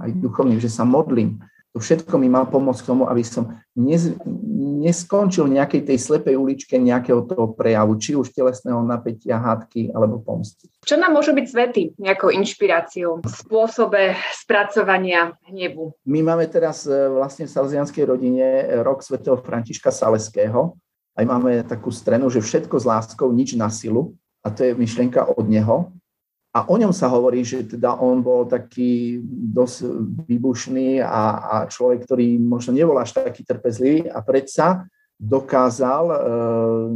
aj 0.02 0.10
duchovným, 0.17 0.58
že 0.58 0.71
sa 0.71 0.86
modlím, 0.86 1.38
to 1.69 1.77
všetko 1.77 2.17
mi 2.17 2.25
má 2.34 2.49
pomôcť 2.49 2.82
k 2.82 2.89
tomu, 2.89 3.05
aby 3.05 3.21
som 3.21 3.62
nez, 3.77 4.17
neskončil 4.82 5.45
v 5.45 5.62
nejakej 5.62 5.86
tej 5.86 5.97
slepej 6.01 6.34
uličke 6.34 6.82
nejakého 6.82 7.29
toho 7.29 7.53
prejavu, 7.53 7.93
či 8.01 8.17
už 8.17 8.34
telesného 8.34 8.82
napätia, 8.82 9.38
hádky 9.38 9.93
alebo 9.93 10.17
pomsty. 10.17 10.65
Čo 10.82 10.97
nám 10.97 11.13
môžu 11.13 11.38
byť 11.38 11.45
svety 11.45 11.84
nejakou 12.01 12.34
inšpiráciou 12.34 13.21
v 13.21 13.29
spôsobe 13.29 14.17
spracovania 14.34 15.38
hnevu? 15.45 15.93
My 16.10 16.25
máme 16.25 16.49
teraz 16.49 16.89
e, 16.89 16.93
vlastne 17.13 17.45
v 17.45 17.53
salzianskej 17.53 18.03
rodine 18.08 18.45
rok 18.82 19.05
svätého 19.05 19.38
Františka 19.38 19.93
Saleského. 19.93 20.73
Aj 21.13 21.25
máme 21.27 21.62
takú 21.69 21.93
strenu, 21.93 22.34
že 22.34 22.41
všetko 22.41 22.82
s 22.82 22.86
láskou, 22.89 23.29
nič 23.29 23.53
na 23.53 23.69
silu. 23.69 24.17
A 24.41 24.49
to 24.49 24.65
je 24.65 24.71
myšlienka 24.73 25.21
od 25.36 25.45
neho. 25.45 25.91
A 26.50 26.66
o 26.66 26.76
ňom 26.82 26.90
sa 26.90 27.06
hovorí, 27.14 27.46
že 27.46 27.62
teda 27.62 28.02
on 28.02 28.26
bol 28.26 28.50
taký 28.50 29.22
dosť 29.54 29.86
výbušný 30.26 30.98
a, 30.98 31.24
a 31.46 31.56
človek, 31.70 32.10
ktorý 32.10 32.42
možno 32.42 32.74
nebol 32.74 32.98
až 32.98 33.22
taký 33.22 33.46
trpezlivý 33.46 34.10
a 34.10 34.18
predsa 34.26 34.90
dokázal 35.20 36.04
e, 36.10 36.18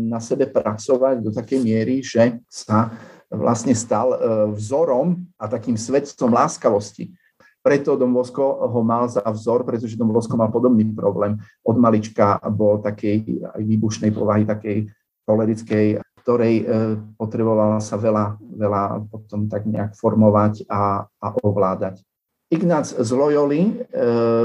na 0.09 0.17
sebe 0.17 0.49
pracovať 0.49 1.21
do 1.21 1.29
takej 1.29 1.59
miery, 1.61 2.01
že 2.01 2.41
sa 2.49 2.97
vlastne 3.29 3.77
stal 3.77 4.15
e, 4.15 4.17
vzorom 4.57 5.21
a 5.37 5.45
takým 5.45 5.77
svetcom 5.77 6.33
láskavosti. 6.33 7.13
Preto 7.61 7.93
Dom 7.93 8.09
Bosko 8.09 8.67
ho 8.73 8.81
mal 8.81 9.05
za 9.05 9.21
vzor, 9.21 9.69
pretože 9.69 9.99
Dom 9.99 10.09
Bosko 10.09 10.33
mal 10.33 10.49
podobný 10.49 10.87
problém. 10.97 11.37
Od 11.61 11.77
malička 11.77 12.41
bol 12.49 12.81
takej 12.81 13.45
aj 13.53 13.61
výbušnej 13.61 14.11
povahy, 14.11 14.49
takej 14.49 14.89
cholerickej 15.23 16.01
ktorej 16.23 16.63
e, 16.63 16.65
potrebovala 17.19 17.83
sa 17.83 17.99
veľa, 17.99 18.39
veľa 18.39 19.11
potom 19.11 19.51
tak 19.51 19.67
nejak 19.67 19.99
formovať 19.99 20.63
a, 20.71 21.03
a 21.03 21.27
ovládať. 21.43 21.99
Ignác 22.47 22.87
z 22.87 23.09
Loyoli 23.11 23.61
e, 23.67 23.71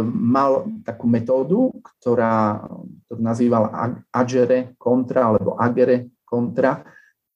mal 0.02 0.66
takú 0.82 1.06
metódu, 1.06 1.70
ktorá 1.78 2.66
to 3.06 3.14
nazýval 3.22 3.70
agere 4.10 4.74
kontra 4.74 5.30
alebo 5.30 5.54
agere 5.54 6.10
kontra 6.26 6.82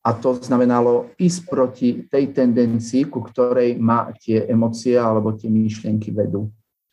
a 0.03 0.11
to 0.19 0.35
znamenalo 0.43 1.15
ísť 1.15 1.41
proti 1.47 1.89
tej 2.11 2.35
tendencii, 2.35 3.07
ku 3.07 3.23
ktorej 3.23 3.79
ma 3.79 4.11
tie 4.19 4.51
emócie 4.51 4.99
alebo 4.99 5.39
tie 5.39 5.47
myšlienky 5.47 6.11
vedú. 6.11 6.51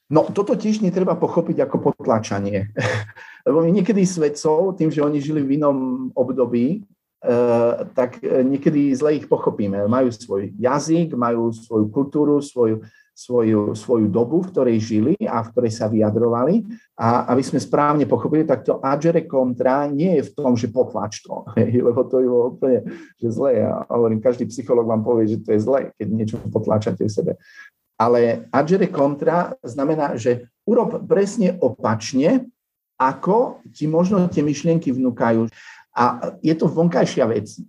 No 0.10 0.26
toto 0.30 0.54
tiež 0.54 0.82
netreba 0.86 1.18
pochopiť 1.18 1.66
ako 1.66 1.94
potlačanie. 1.94 2.70
Lebo 3.48 3.66
niekedy 3.66 4.06
svedcov, 4.06 4.78
tým, 4.78 4.94
že 4.94 5.02
oni 5.02 5.18
žili 5.18 5.42
v 5.42 5.62
inom 5.62 6.10
období, 6.14 6.86
tak 7.92 8.24
eh, 8.24 8.44
niekedy 8.48 8.96
zle 8.96 9.20
ich 9.20 9.28
pochopíme. 9.28 9.88
Majú 9.92 10.10
svoj 10.12 10.56
jazyk, 10.56 11.12
majú 11.20 11.52
svoju 11.52 11.92
kultúru, 11.92 12.40
svoju, 12.40 12.80
svoju, 13.12 13.76
svoju 13.76 14.08
dobu, 14.08 14.40
v 14.40 14.50
ktorej 14.56 14.78
žili 14.80 15.14
a 15.28 15.44
v 15.44 15.52
ktorej 15.52 15.72
sa 15.76 15.92
vyjadrovali. 15.92 16.64
A 16.96 17.28
aby 17.36 17.44
sme 17.44 17.60
správne 17.60 18.08
pochopili, 18.08 18.48
tak 18.48 18.64
to 18.64 18.80
agere 18.80 19.28
contra 19.28 19.84
nie 19.92 20.16
je 20.20 20.32
v 20.32 20.34
tom, 20.36 20.56
že 20.56 20.72
potlač 20.72 21.20
to, 21.20 21.44
lebo 21.88 22.08
to 22.08 22.24
je 22.24 22.28
úplne 22.32 22.80
že 23.20 23.28
zle. 23.28 23.60
Ja 23.60 23.84
hovorím, 23.92 24.24
každý 24.24 24.48
psycholog 24.48 24.88
vám 24.88 25.04
povie, 25.04 25.36
že 25.36 25.44
to 25.44 25.52
je 25.52 25.60
zle, 25.60 25.80
keď 26.00 26.08
niečo 26.08 26.36
potláčate 26.48 27.04
v 27.04 27.12
sebe. 27.12 27.32
Ale 28.00 28.48
agere 28.56 28.88
contra 28.88 29.60
znamená, 29.60 30.16
že 30.16 30.48
urob 30.64 31.04
presne 31.04 31.60
opačne, 31.60 32.48
ako 32.96 33.64
ti 33.76 33.88
možno 33.88 34.28
tie 34.28 34.44
myšlienky 34.44 34.92
vnúkajú. 34.92 35.48
A 36.00 36.32
je 36.40 36.56
to 36.56 36.72
vonkajšia 36.72 37.28
vec. 37.28 37.60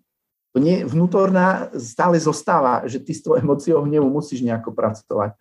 To 0.54 0.62
nie, 0.62 0.86
vnútorná 0.86 1.70
stále 1.78 2.18
zostáva, 2.22 2.86
že 2.86 3.02
ty 3.02 3.10
s 3.10 3.22
tou 3.26 3.34
emóciou 3.34 3.82
hnevu 3.82 4.06
musíš 4.06 4.46
nejako 4.46 4.70
pracovať. 4.70 5.34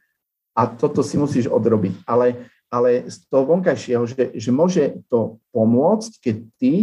A 0.57 0.61
toto 0.65 1.05
si 1.05 1.17
musíš 1.17 1.45
odrobiť. 1.45 2.01
Ale, 2.09 2.49
ale 2.73 3.05
z 3.05 3.29
toho 3.29 3.45
vonkajšieho, 3.45 4.03
že, 4.09 4.33
že 4.33 4.49
môže 4.49 5.05
to 5.09 5.37
pomôcť, 5.53 6.11
keď 6.17 6.35
ty 6.57 6.73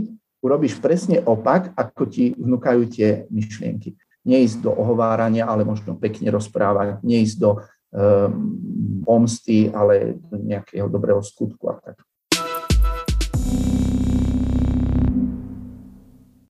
urobíš 0.42 0.78
presne 0.78 1.18
opak, 1.22 1.74
ako 1.74 2.02
ti 2.06 2.34
vnúkajú 2.38 2.82
tie 2.86 3.26
myšlienky. 3.30 3.98
Neísť 4.26 4.62
do 4.62 4.70
ohovárania, 4.74 5.46
ale 5.46 5.66
možno 5.66 5.98
pekne 5.98 6.30
rozprávať, 6.30 7.02
neísť 7.02 7.36
do 7.38 7.50
um, 7.58 7.62
pomsty, 9.06 9.70
ale 9.70 10.18
do 10.18 10.38
nejakého 10.38 10.86
dobrého 10.90 11.22
skutku 11.22 11.70
a 11.70 11.78
tak. 11.78 11.98